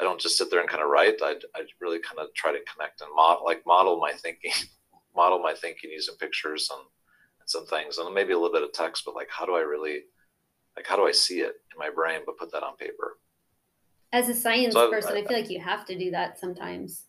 I 0.00 0.04
don't 0.04 0.20
just 0.20 0.38
sit 0.38 0.50
there 0.50 0.60
and 0.60 0.68
kind 0.68 0.82
of 0.82 0.88
write. 0.88 1.16
I, 1.22 1.34
I 1.54 1.62
really 1.80 1.98
kind 2.00 2.18
of 2.18 2.32
try 2.34 2.50
to 2.50 2.64
connect 2.72 3.02
and 3.02 3.10
model 3.14 3.44
like 3.44 3.62
model 3.66 4.00
my 4.00 4.12
thinking, 4.12 4.52
model 5.16 5.38
my 5.38 5.52
thinking 5.52 5.90
using 5.90 6.14
pictures 6.16 6.70
and, 6.72 6.86
and 7.40 7.48
some 7.50 7.66
things 7.66 7.98
and 7.98 8.14
maybe 8.14 8.32
a 8.32 8.38
little 8.38 8.52
bit 8.52 8.62
of 8.62 8.72
text. 8.72 9.02
But 9.04 9.14
like, 9.16 9.28
how 9.30 9.44
do 9.44 9.54
I 9.54 9.60
really 9.60 10.04
like 10.78 10.86
how 10.86 10.94
do 10.94 11.06
I 11.08 11.12
see 11.12 11.40
it 11.40 11.56
in 11.72 11.78
my 11.78 11.90
brain, 11.90 12.20
but 12.24 12.38
put 12.38 12.52
that 12.52 12.62
on 12.62 12.76
paper? 12.76 13.18
As 14.12 14.28
a 14.28 14.34
science 14.34 14.74
so 14.74 14.88
person, 14.88 15.16
I, 15.16 15.20
I, 15.20 15.24
feel 15.24 15.36
like 15.36 15.50
you 15.50 15.60
have 15.60 15.84
to 15.86 15.98
do 15.98 16.12
that 16.12 16.38
sometimes. 16.38 17.06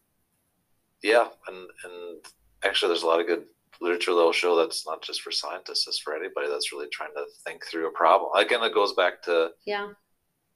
Yeah, 1.03 1.27
and 1.47 1.57
and 1.83 2.25
actually, 2.63 2.89
there's 2.89 3.03
a 3.03 3.07
lot 3.07 3.21
of 3.21 3.27
good 3.27 3.45
literature 3.79 4.15
that'll 4.15 4.33
show 4.33 4.55
that's 4.55 4.87
not 4.87 5.03
just 5.03 5.21
for 5.21 5.29
scientists; 5.29 5.87
it's 5.87 5.99
for 5.99 6.15
anybody 6.15 6.49
that's 6.49 6.73
really 6.73 6.87
trying 6.91 7.13
to 7.15 7.25
think 7.45 7.63
through 7.63 7.87
a 7.87 7.91
problem. 7.91 8.31
Again, 8.35 8.63
it 8.63 8.73
goes 8.73 8.93
back 8.93 9.21
to 9.23 9.51
yeah. 9.65 9.89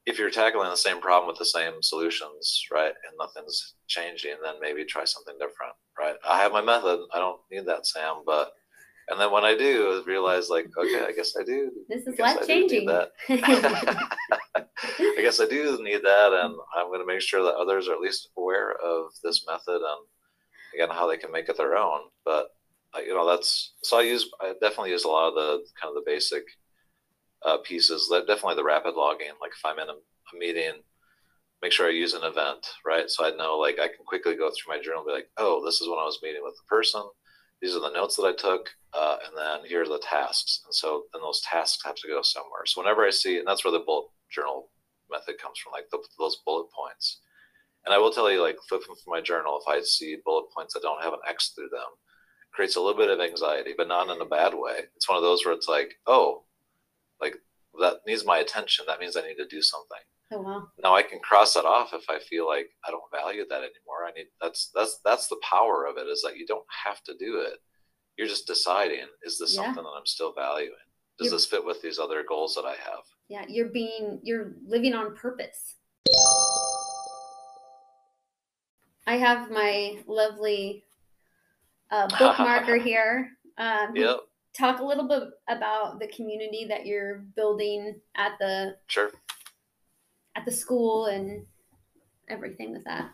If 0.05 0.17
you're 0.17 0.31
tackling 0.31 0.69
the 0.69 0.75
same 0.75 0.99
problem 0.99 1.27
with 1.29 1.37
the 1.37 1.45
same 1.45 1.81
solutions, 1.81 2.65
right, 2.71 2.93
and 3.07 3.17
nothing's 3.17 3.75
changing, 3.87 4.33
then 4.43 4.55
maybe 4.59 4.83
try 4.83 5.05
something 5.05 5.35
different, 5.35 5.75
right? 5.97 6.15
I 6.27 6.39
have 6.39 6.51
my 6.51 6.61
method. 6.61 7.05
I 7.13 7.19
don't 7.19 7.39
need 7.49 7.65
that, 7.67 7.85
Sam, 7.85 8.23
but 8.25 8.51
and 9.09 9.19
then 9.19 9.31
when 9.31 9.43
I 9.43 9.55
do, 9.55 10.01
I 10.01 10.09
realize 10.09 10.49
like, 10.49 10.67
okay, 10.77 11.05
I 11.05 11.11
guess 11.11 11.35
I 11.39 11.43
do. 11.43 11.71
This 11.89 12.07
is 12.07 12.17
life 12.19 12.47
changing. 12.47 12.89
I 13.29 15.21
guess 15.21 15.39
I 15.39 15.45
do 15.45 15.81
need 15.83 16.03
that, 16.03 16.31
and 16.33 16.55
I'm 16.75 16.87
going 16.87 17.01
to 17.01 17.05
make 17.05 17.21
sure 17.21 17.43
that 17.43 17.55
others 17.55 17.87
are 17.87 17.93
at 17.93 17.99
least 17.99 18.29
aware 18.37 18.71
of 18.71 19.07
this 19.23 19.45
method 19.47 19.75
and 19.75 20.07
again 20.73 20.89
how 20.89 21.07
they 21.07 21.17
can 21.17 21.31
make 21.31 21.49
it 21.49 21.57
their 21.57 21.75
own. 21.75 22.01
But 22.25 22.47
uh, 22.95 22.99
you 22.99 23.13
know, 23.13 23.27
that's 23.27 23.73
so 23.83 23.99
I 23.99 24.03
use 24.03 24.29
I 24.41 24.53
definitely 24.61 24.91
use 24.91 25.03
a 25.03 25.09
lot 25.09 25.29
of 25.29 25.35
the 25.35 25.65
kind 25.79 25.89
of 25.89 25.95
the 25.95 26.09
basic 26.09 26.43
uh, 27.45 27.57
pieces. 27.57 28.07
That 28.09 28.27
definitely 28.27 28.55
the 28.55 28.63
rapid 28.63 28.95
logging. 28.95 29.33
Like 29.41 29.51
if 29.51 29.65
I'm 29.65 29.79
in 29.79 29.89
a, 29.89 29.93
a 29.93 30.39
meeting, 30.39 30.81
make 31.61 31.71
sure 31.71 31.87
I 31.87 31.91
use 31.91 32.13
an 32.13 32.23
event, 32.23 32.65
right? 32.85 33.09
So 33.09 33.25
I 33.25 33.35
know 33.35 33.57
like 33.57 33.79
I 33.79 33.87
can 33.87 34.05
quickly 34.05 34.35
go 34.35 34.49
through 34.49 34.75
my 34.75 34.81
journal 34.81 35.01
and 35.01 35.07
be 35.07 35.13
like, 35.13 35.29
oh, 35.37 35.63
this 35.65 35.81
is 35.81 35.89
when 35.89 35.99
I 35.99 36.05
was 36.05 36.19
meeting 36.23 36.41
with 36.43 36.55
the 36.55 36.67
person 36.69 37.03
these 37.63 37.77
are 37.77 37.79
the 37.79 37.95
notes 37.95 38.17
that 38.17 38.23
I 38.23 38.33
took, 38.33 38.69
uh, 38.93 39.15
and 39.25 39.37
then 39.37 39.65
here 39.65 39.83
are 39.83 39.87
the 39.87 40.03
tasks. 40.03 40.63
And 40.65 40.75
so 40.75 41.05
then 41.13 41.21
those 41.21 41.39
tasks 41.49 41.81
have 41.85 41.95
to 41.95 42.09
go 42.09 42.21
somewhere. 42.21 42.65
So 42.65 42.81
whenever 42.81 43.05
I 43.05 43.09
see, 43.09 43.37
and 43.37 43.47
that's 43.47 43.63
where 43.63 43.71
the 43.71 43.79
bullet 43.79 44.09
journal 44.29 44.69
method 45.09 45.37
comes 45.41 45.59
from, 45.59 45.71
like 45.71 45.89
the, 45.89 45.99
those 46.19 46.41
bullet 46.45 46.67
points. 46.77 47.21
And 47.85 47.93
I 47.93 47.99
will 47.99 48.11
tell 48.11 48.29
you, 48.29 48.41
like 48.41 48.57
flipping 48.67 48.87
through 48.87 49.13
my 49.13 49.21
journal, 49.21 49.61
if 49.61 49.73
I 49.73 49.81
see 49.81 50.17
bullet 50.25 50.47
points 50.53 50.73
that 50.73 50.83
don't 50.83 51.01
have 51.01 51.13
an 51.13 51.19
X 51.25 51.53
through 51.55 51.69
them, 51.69 51.87
creates 52.51 52.75
a 52.75 52.81
little 52.81 52.99
bit 52.99 53.09
of 53.09 53.21
anxiety, 53.21 53.73
but 53.77 53.87
not 53.87 54.13
in 54.13 54.21
a 54.21 54.25
bad 54.25 54.53
way. 54.53 54.79
It's 54.97 55.07
one 55.07 55.17
of 55.17 55.23
those 55.23 55.45
where 55.45 55.53
it's 55.53 55.69
like, 55.69 55.93
oh, 56.05 56.43
like 57.21 57.35
that 57.79 58.01
needs 58.05 58.25
my 58.25 58.39
attention. 58.39 58.83
That 58.89 58.99
means 58.99 59.15
I 59.15 59.25
need 59.25 59.37
to 59.37 59.47
do 59.47 59.61
something. 59.61 60.03
Oh 60.33 60.41
wow. 60.41 60.67
Now 60.81 60.95
I 60.95 61.03
can 61.03 61.19
cross 61.19 61.53
that 61.53 61.65
off 61.65 61.93
if 61.93 62.09
I 62.09 62.19
feel 62.19 62.47
like 62.47 62.67
I 62.87 62.91
don't 62.91 63.03
value 63.11 63.45
that 63.49 63.57
anymore. 63.57 64.05
I 64.07 64.11
need 64.15 64.27
that's 64.41 64.71
that's 64.73 64.99
that's 65.05 65.27
the 65.27 65.39
power 65.47 65.85
of 65.85 65.97
it 65.97 66.07
is 66.09 66.23
that 66.23 66.37
you 66.37 66.47
don't 66.47 66.65
have 66.85 67.03
to 67.03 67.13
do 67.19 67.41
it. 67.41 67.59
You're 68.17 68.27
just 68.27 68.47
deciding 68.47 69.05
is 69.23 69.37
this 69.37 69.55
yeah. 69.55 69.65
something 69.65 69.83
that 69.83 69.89
I'm 69.89 70.05
still 70.05 70.33
valuing? 70.33 70.71
Does 71.19 71.27
you're, 71.27 71.35
this 71.35 71.45
fit 71.45 71.63
with 71.63 71.81
these 71.83 71.99
other 71.99 72.23
goals 72.27 72.55
that 72.55 72.65
I 72.65 72.71
have? 72.71 73.03
Yeah, 73.29 73.45
you're 73.47 73.69
being 73.69 74.19
you're 74.23 74.53
living 74.65 74.95
on 74.95 75.15
purpose. 75.15 75.75
I 79.05 79.17
have 79.17 79.51
my 79.51 79.97
lovely 80.07 80.83
uh, 81.91 82.07
bookmarker 82.11 82.81
here. 82.81 83.29
Um, 83.59 83.95
yep. 83.95 84.17
Talk 84.57 84.79
a 84.79 84.85
little 84.85 85.07
bit 85.07 85.23
about 85.47 85.99
the 85.99 86.07
community 86.07 86.65
that 86.69 86.85
you're 86.85 87.25
building 87.35 87.99
at 88.15 88.33
the 88.39 88.75
sure 88.87 89.11
at 90.35 90.45
the 90.45 90.51
school 90.51 91.05
and 91.05 91.45
everything 92.29 92.71
with 92.71 92.83
that? 92.85 93.11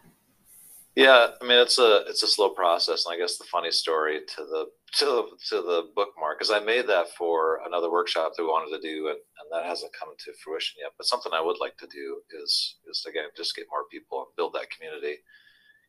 Yeah, 0.96 1.28
I 1.42 1.46
mean 1.46 1.60
it's 1.60 1.80
a 1.80 2.04
it's 2.08 2.24
a 2.24 2.28
slow 2.28 2.50
process, 2.50 3.06
and 3.06 3.14
I 3.14 3.18
guess 3.18 3.38
the 3.38 3.46
funny 3.46 3.72
story 3.72 4.22
to 4.36 4.44
the 4.44 4.66
to 4.98 5.06
the, 5.06 5.24
to 5.50 5.62
the 5.62 5.90
bookmark 5.96 6.42
is 6.42 6.52
I 6.52 6.60
made 6.60 6.88
that 6.88 7.10
for 7.18 7.62
another 7.66 7.92
workshop 7.92 8.34
that 8.36 8.44
we 8.44 8.50
wanted 8.50 8.76
to 8.76 8.82
do, 8.82 9.08
and, 9.08 9.16
and 9.18 9.48
that 9.52 9.66
hasn't 9.66 9.94
come 9.98 10.10
to 10.18 10.34
fruition 10.44 10.82
yet. 10.82 10.92
But 10.98 11.06
something 11.06 11.32
I 11.32 11.42
would 11.42 11.58
like 11.62 11.78
to 11.78 11.88
do 11.88 12.22
is 12.44 12.78
is 12.90 13.06
again 13.08 13.26
just 13.38 13.56
get 13.56 13.68
more 13.72 13.86
people 13.90 14.20
and 14.20 14.36
build 14.36 14.54
that 14.54 14.72
community, 14.72 15.20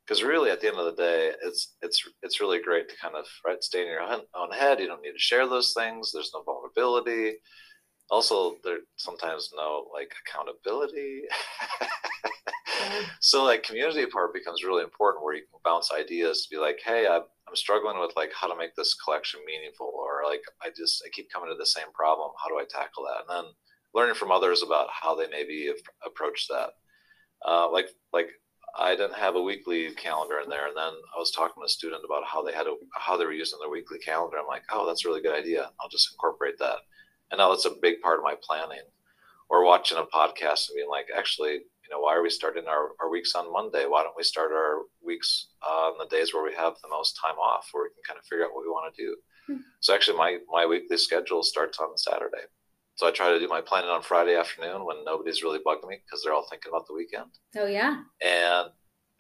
because 0.07 0.23
really 0.23 0.51
at 0.51 0.61
the 0.61 0.69
end 0.69 0.79
of 0.79 0.85
the 0.85 1.03
day, 1.03 1.33
it's 1.43 1.75
it's 1.83 2.09
it's 2.23 2.41
really 2.41 2.61
great 2.63 2.89
to 2.91 2.97
kind 3.03 3.17
of 3.17 3.25
right 3.45 3.65
stay 3.65 3.81
in 3.81 3.89
your 3.89 4.03
own 4.03 4.53
head. 4.53 4.79
You 4.79 4.87
don't 4.87 5.03
need 5.03 5.13
to 5.13 5.19
share 5.19 5.49
those 5.49 5.73
things. 5.73 6.13
There's 6.13 6.31
no 6.35 6.43
vulnerability 6.43 7.39
also 8.11 8.57
there 8.65 8.79
sometimes 8.97 9.51
no 9.57 9.87
like 9.93 10.13
accountability. 10.27 11.23
So 13.21 13.45
like 13.45 13.63
community 13.63 14.07
part 14.07 14.33
becomes 14.33 14.65
really 14.65 14.83
important 14.83 15.23
where 15.25 15.35
you 15.35 15.43
can 15.43 15.61
bounce 15.65 15.91
ideas 15.93 16.43
to 16.43 16.49
be 16.51 16.61
like 16.61 16.81
hey 16.85 17.07
I'm, 17.07 17.23
I'm 17.47 17.55
struggling 17.55 18.01
with 18.01 18.13
like 18.17 18.33
how 18.35 18.49
to 18.49 18.57
make 18.57 18.75
this 18.75 18.95
collection 18.95 19.41
meaningful 19.47 19.93
or 19.95 20.23
like 20.27 20.43
i 20.63 20.71
just 20.75 21.03
i 21.07 21.11
keep 21.11 21.31
coming 21.31 21.51
to 21.51 21.57
the 21.57 21.67
same 21.67 21.93
problem. 21.93 22.31
How 22.43 22.49
do 22.49 22.59
i 22.59 22.65
tackle 22.69 23.05
that? 23.05 23.21
And 23.29 23.47
then 23.47 23.53
learning 23.95 24.15
from 24.15 24.33
others 24.33 24.63
about 24.63 24.89
how 24.91 25.15
they 25.15 25.27
maybe 25.29 25.67
have 25.67 25.83
approached 26.07 26.49
that. 26.49 26.71
Uh, 27.47 27.71
like 27.71 27.89
like 28.13 28.29
I 28.79 28.95
didn't 28.95 29.15
have 29.15 29.35
a 29.35 29.43
weekly 29.43 29.91
calendar 29.95 30.39
in 30.39 30.49
there, 30.49 30.69
and 30.69 30.77
then 30.77 30.93
I 31.15 31.19
was 31.19 31.33
talking 31.33 31.61
to 31.61 31.67
a 31.67 31.69
student 31.69 32.03
about 32.05 32.25
how 32.25 32.43
they 32.43 32.53
had 32.53 32.69
a, 32.69 32.77
how 32.93 33.17
they 33.17 33.25
were 33.25 33.33
using 33.33 33.59
their 33.59 33.71
weekly 33.71 33.99
calendar. 33.99 34.39
I'm 34.39 34.47
like, 34.47 34.63
oh, 34.71 34.87
that's 34.87 35.05
a 35.05 35.09
really 35.09 35.23
good 35.23 35.35
idea. 35.35 35.71
I'll 35.81 35.89
just 35.89 36.13
incorporate 36.13 36.57
that 36.59 36.79
and 37.31 37.39
now 37.39 37.51
that's 37.51 37.67
a 37.67 37.81
big 37.83 38.01
part 38.01 38.19
of 38.19 38.25
my 38.25 38.35
planning 38.43 38.85
or 39.49 39.65
watching 39.65 39.99
a 39.99 40.03
podcast 40.03 40.69
and 40.69 40.77
being 40.77 40.89
like 40.89 41.07
actually 41.17 41.53
you 41.53 41.91
know 41.91 42.01
why 42.01 42.15
are 42.15 42.23
we 42.23 42.31
starting 42.31 42.67
our, 42.69 42.91
our 43.01 43.11
weeks 43.11 43.35
on 43.35 43.53
monday 43.53 43.85
why 43.87 44.03
don't 44.03 44.17
we 44.17 44.23
start 44.23 44.53
our 44.53 44.83
weeks 45.05 45.49
on 45.67 45.95
the 45.99 46.07
days 46.15 46.33
where 46.33 46.45
we 46.45 46.55
have 46.55 46.75
the 46.83 46.89
most 46.89 47.19
time 47.21 47.37
off 47.37 47.69
where 47.73 47.85
we 47.85 47.91
can 47.91 48.03
kind 48.07 48.19
of 48.19 48.25
figure 48.25 48.45
out 48.45 48.55
what 48.55 48.65
we 48.65 48.71
want 48.71 48.95
to 48.95 49.03
do 49.03 49.17
mm-hmm. 49.51 49.61
so 49.81 49.95
actually 49.95 50.17
my 50.17 50.39
my 50.51 50.67
weekly 50.67 50.97
schedule 50.97 51.43
starts 51.43 51.79
on 51.79 51.97
saturday 51.97 52.45
so 53.01 53.07
I 53.07 53.13
try 53.13 53.31
to 53.31 53.39
do 53.39 53.49
my 53.49 53.63
planning 53.63 53.89
on 53.89 54.03
Friday 54.03 54.37
afternoon 54.37 54.85
when 54.85 55.03
nobody's 55.07 55.43
really 55.43 55.59
bugging 55.59 55.89
me 55.89 55.97
because 56.05 56.23
they're 56.23 56.35
all 56.35 56.47
thinking 56.51 56.71
about 56.71 56.87
the 56.87 56.93
weekend. 56.93 57.31
Oh 57.57 57.65
yeah. 57.65 58.03
And 58.21 58.69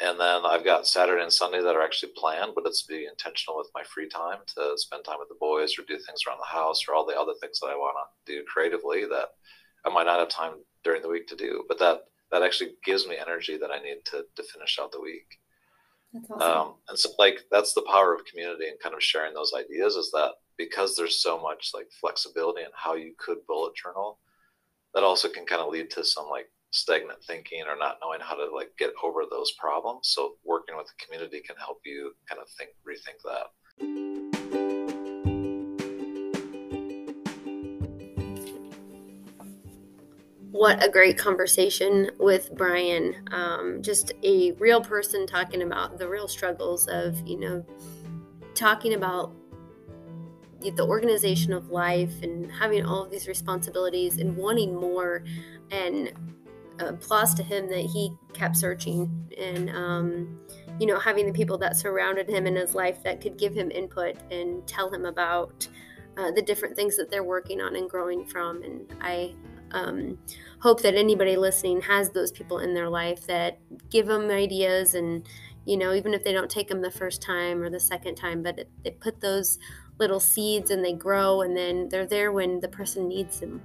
and 0.01 0.19
then 0.19 0.43
I've 0.47 0.65
got 0.65 0.87
Saturday 0.87 1.23
and 1.23 1.33
Sunday 1.33 1.63
that 1.63 1.77
are 1.77 1.83
actually 1.83 2.13
planned, 2.17 2.53
but 2.55 2.65
it's 2.67 2.83
be 2.83 3.07
intentional 3.07 3.59
with 3.59 3.71
my 3.75 3.83
free 3.85 4.09
time 4.09 4.39
to 4.57 4.73
spend 4.77 5.05
time 5.05 5.19
with 5.19 5.29
the 5.29 5.37
boys 5.39 5.79
or 5.79 5.83
do 5.83 5.99
things 5.99 6.23
around 6.27 6.39
the 6.39 6.57
house 6.59 6.87
or 6.89 6.95
all 6.95 7.05
the 7.05 7.19
other 7.19 7.35
things 7.41 7.61
that 7.61 7.69
I 7.69 7.75
want 7.75 7.97
to 8.27 8.33
do 8.33 8.45
creatively 8.45 9.05
that 9.05 9.29
I 9.85 9.91
might 9.91 10.07
not 10.07 10.19
have 10.19 10.29
time 10.29 10.55
during 10.85 11.03
the 11.03 11.09
week 11.09 11.27
to 11.29 11.37
do. 11.37 11.65
But 11.69 11.79
that 11.81 12.05
that 12.31 12.43
actually 12.43 12.73
gives 12.85 13.07
me 13.07 13.17
energy 13.19 13.59
that 13.59 13.71
I 13.71 13.79
need 13.79 13.99
to 14.07 14.25
to 14.37 14.43
finish 14.43 14.79
out 14.81 14.93
the 14.93 15.01
week. 15.01 15.39
That's 16.13 16.31
awesome. 16.31 16.51
Um, 16.51 16.75
and 16.89 16.99
so 16.99 17.11
like 17.19 17.41
that's 17.51 17.75
the 17.75 17.83
power 17.83 18.15
of 18.15 18.25
community 18.25 18.69
and 18.69 18.81
kind 18.81 18.95
of 18.95 19.03
sharing 19.03 19.35
those 19.35 19.53
ideas 19.55 19.97
is 19.97 20.11
that 20.13 20.33
because 20.57 20.97
there's 20.97 21.23
so 21.23 21.41
much 21.41 21.71
like 21.75 21.89
flexibility 22.01 22.63
in 22.63 22.69
how 22.75 22.95
you 22.95 23.15
could 23.19 23.39
bullet 23.47 23.75
journal, 23.75 24.19
that 24.95 25.05
also 25.05 25.29
can 25.29 25.47
kind 25.47 25.61
of 25.61 25.71
lead 25.71 25.91
to 25.91 26.05
some 26.05 26.29
like 26.31 26.51
stagnant 26.71 27.23
thinking 27.25 27.63
or 27.69 27.77
not 27.77 27.99
knowing 28.01 28.21
how 28.21 28.35
to 28.35 28.55
like 28.55 28.71
get 28.79 28.93
over 29.03 29.23
those 29.29 29.53
problems. 29.53 30.09
So 30.13 30.37
working 30.45 30.77
with 30.77 30.87
the 30.87 31.05
community 31.05 31.41
can 31.41 31.57
help 31.57 31.81
you 31.85 32.13
kind 32.29 32.41
of 32.41 32.49
think 32.57 32.71
rethink 32.87 33.21
that. 33.25 33.51
What 40.53 40.85
a 40.85 40.91
great 40.91 41.17
conversation 41.17 42.11
with 42.19 42.55
Brian. 42.55 43.15
Um, 43.33 43.79
just 43.81 44.13
a 44.23 44.53
real 44.53 44.83
person 44.83 45.27
talking 45.27 45.63
about 45.63 45.97
the 45.99 46.07
real 46.07 46.29
struggles 46.29 46.87
of, 46.89 47.17
you 47.27 47.41
know, 47.41 47.65
talking 48.55 48.93
about 48.95 49.33
the 50.61 50.85
organization 50.85 51.55
of 51.55 51.71
life 51.71 52.23
and 52.23 52.53
having 52.53 52.85
all 52.85 53.03
of 53.05 53.11
these 53.11 53.27
responsibilities 53.27 54.19
and 54.19 54.37
wanting 54.37 54.75
more 54.75 55.25
and 55.71 56.13
applause 56.89 57.35
to 57.35 57.43
him 57.43 57.69
that 57.69 57.85
he 57.85 58.13
kept 58.33 58.57
searching 58.57 59.29
and 59.39 59.71
um, 59.71 60.41
you 60.79 60.87
know 60.87 60.99
having 60.99 61.27
the 61.27 61.33
people 61.33 61.59
that 61.59 61.77
surrounded 61.77 62.29
him 62.29 62.47
in 62.47 62.57
his 62.57 62.75
life 62.75 63.03
that 63.03 63.21
could 63.21 63.39
give 63.39 63.55
him 63.55 63.71
input 63.71 64.17
and 64.31 64.67
tell 64.67 64.93
him 64.93 65.05
about 65.05 65.67
uh, 66.17 66.31
the 66.33 66.43
different 66.43 66.77
things 66.77 66.97
that 66.97 67.11
they're 67.11 67.25
working 67.25 67.61
on 67.61 67.77
and 67.77 67.89
growing 67.89 68.25
from 68.25 68.63
and 68.63 68.93
i 69.01 69.35
um, 69.73 70.19
hope 70.61 70.83
that 70.83 70.95
anybody 70.95 71.37
listening 71.37 71.81
has 71.83 72.11
those 72.11 72.33
people 72.33 72.59
in 72.59 72.75
their 72.75 72.89
life 72.89 73.27
that 73.27 73.59
give 73.89 74.07
them 74.07 74.31
ideas 74.31 74.95
and 74.95 75.27
you 75.65 75.77
know 75.77 75.95
even 75.95 76.13
if 76.13 76.25
they 76.25 76.33
don't 76.33 76.51
take 76.51 76.69
them 76.69 76.83
the 76.83 76.91
first 76.91 77.23
time 77.23 77.63
or 77.63 77.71
the 77.71 77.79
second 77.79 78.17
time 78.17 78.43
but 78.43 78.67
they 78.83 78.91
put 78.91 79.21
those 79.21 79.59
little 80.01 80.19
seeds 80.19 80.71
and 80.71 80.85
they 80.85 80.95
grow 80.95 81.43
and 81.43 81.57
then 81.57 81.89
they're 81.91 82.07
there 82.07 82.33
when 82.33 82.59
the 82.59 82.69
person 82.69 83.07
needs 83.07 83.39
them. 83.39 83.63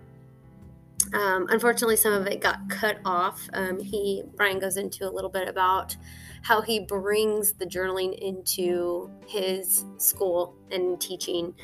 Um, 1.16 1.48
unfortunately, 1.50 1.96
some 1.96 2.12
of 2.12 2.28
it 2.28 2.42
got 2.42 2.70
cut 2.70 3.00
off. 3.06 3.50
Um, 3.54 3.80
he 3.80 4.24
Brian 4.36 4.60
goes 4.60 4.76
into 4.76 5.10
a 5.10 5.12
little 5.12 5.30
bit 5.30 5.48
about 5.48 5.96
how 6.42 6.62
he 6.62 6.82
brings 6.82 7.54
the 7.54 7.66
journaling 7.66 8.18
into 8.20 9.10
his 9.26 9.86
school 9.98 10.56
and 10.72 11.00
teaching, 11.00 11.56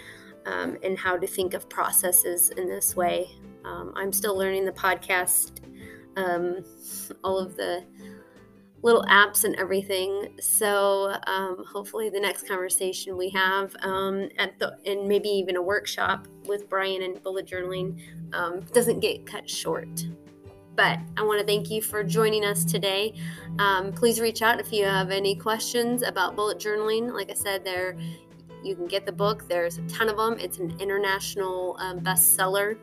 um, 0.45 0.77
and 0.83 0.97
how 0.97 1.17
to 1.17 1.27
think 1.27 1.53
of 1.53 1.69
processes 1.69 2.49
in 2.51 2.67
this 2.67 2.95
way. 2.95 3.29
Um, 3.65 3.91
I'm 3.95 4.13
still 4.13 4.37
learning 4.37 4.63
the 4.63 4.71
podcast, 4.71 5.59
um, 6.15 6.63
all 7.23 7.37
of 7.37 7.57
the 7.57 7.83
little 8.83 9.03
apps 9.03 9.43
and 9.43 9.55
everything. 9.55 10.29
So 10.39 11.15
um, 11.27 11.63
hopefully, 11.67 12.09
the 12.09 12.19
next 12.19 12.47
conversation 12.47 13.17
we 13.17 13.29
have 13.29 13.75
um, 13.81 14.29
at 14.37 14.57
the 14.59 14.77
and 14.85 15.07
maybe 15.07 15.29
even 15.29 15.55
a 15.55 15.61
workshop 15.61 16.27
with 16.45 16.69
Brian 16.69 17.01
and 17.03 17.21
bullet 17.23 17.45
journaling 17.45 17.99
um, 18.33 18.61
doesn't 18.73 18.99
get 18.99 19.25
cut 19.25 19.49
short. 19.49 20.05
But 20.75 20.99
I 21.17 21.23
want 21.23 21.39
to 21.39 21.45
thank 21.45 21.69
you 21.69 21.81
for 21.81 22.03
joining 22.03 22.45
us 22.45 22.63
today. 22.63 23.13
Um, 23.59 23.91
please 23.91 24.19
reach 24.19 24.41
out 24.41 24.59
if 24.59 24.71
you 24.71 24.85
have 24.85 25.11
any 25.11 25.35
questions 25.35 26.01
about 26.01 26.35
bullet 26.35 26.59
journaling. 26.59 27.13
Like 27.13 27.29
I 27.29 27.33
said, 27.33 27.65
there 27.65 27.97
you 28.63 28.75
can 28.75 28.87
get 28.87 29.05
the 29.05 29.11
book. 29.11 29.47
There's 29.49 29.77
a 29.77 29.81
ton 29.83 30.07
of 30.07 30.17
them. 30.17 30.37
It's 30.39 30.59
an 30.59 30.75
international 30.79 31.75
um, 31.79 31.99
bestseller. 31.99 32.77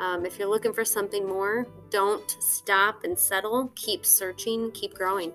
Um, 0.00 0.24
if 0.24 0.38
you're 0.38 0.48
looking 0.48 0.72
for 0.72 0.84
something 0.84 1.26
more, 1.26 1.66
don't 1.90 2.30
stop 2.40 3.04
and 3.04 3.18
settle. 3.18 3.72
Keep 3.74 4.06
searching, 4.06 4.70
keep 4.72 4.94
growing. 4.94 5.32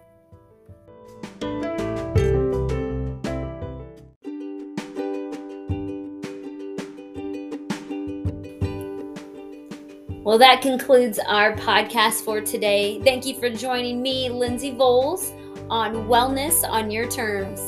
Well, 10.24 10.38
that 10.38 10.62
concludes 10.62 11.20
our 11.20 11.54
podcast 11.54 12.24
for 12.24 12.40
today. 12.40 13.02
Thank 13.04 13.26
you 13.26 13.38
for 13.38 13.50
joining 13.50 14.02
me, 14.02 14.30
Lindsay 14.30 14.72
Voles, 14.72 15.32
on 15.70 16.08
Wellness 16.08 16.64
on 16.68 16.90
Your 16.90 17.10
Terms. 17.10 17.60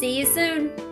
See 0.00 0.18
you 0.18 0.24
soon. 0.24 0.89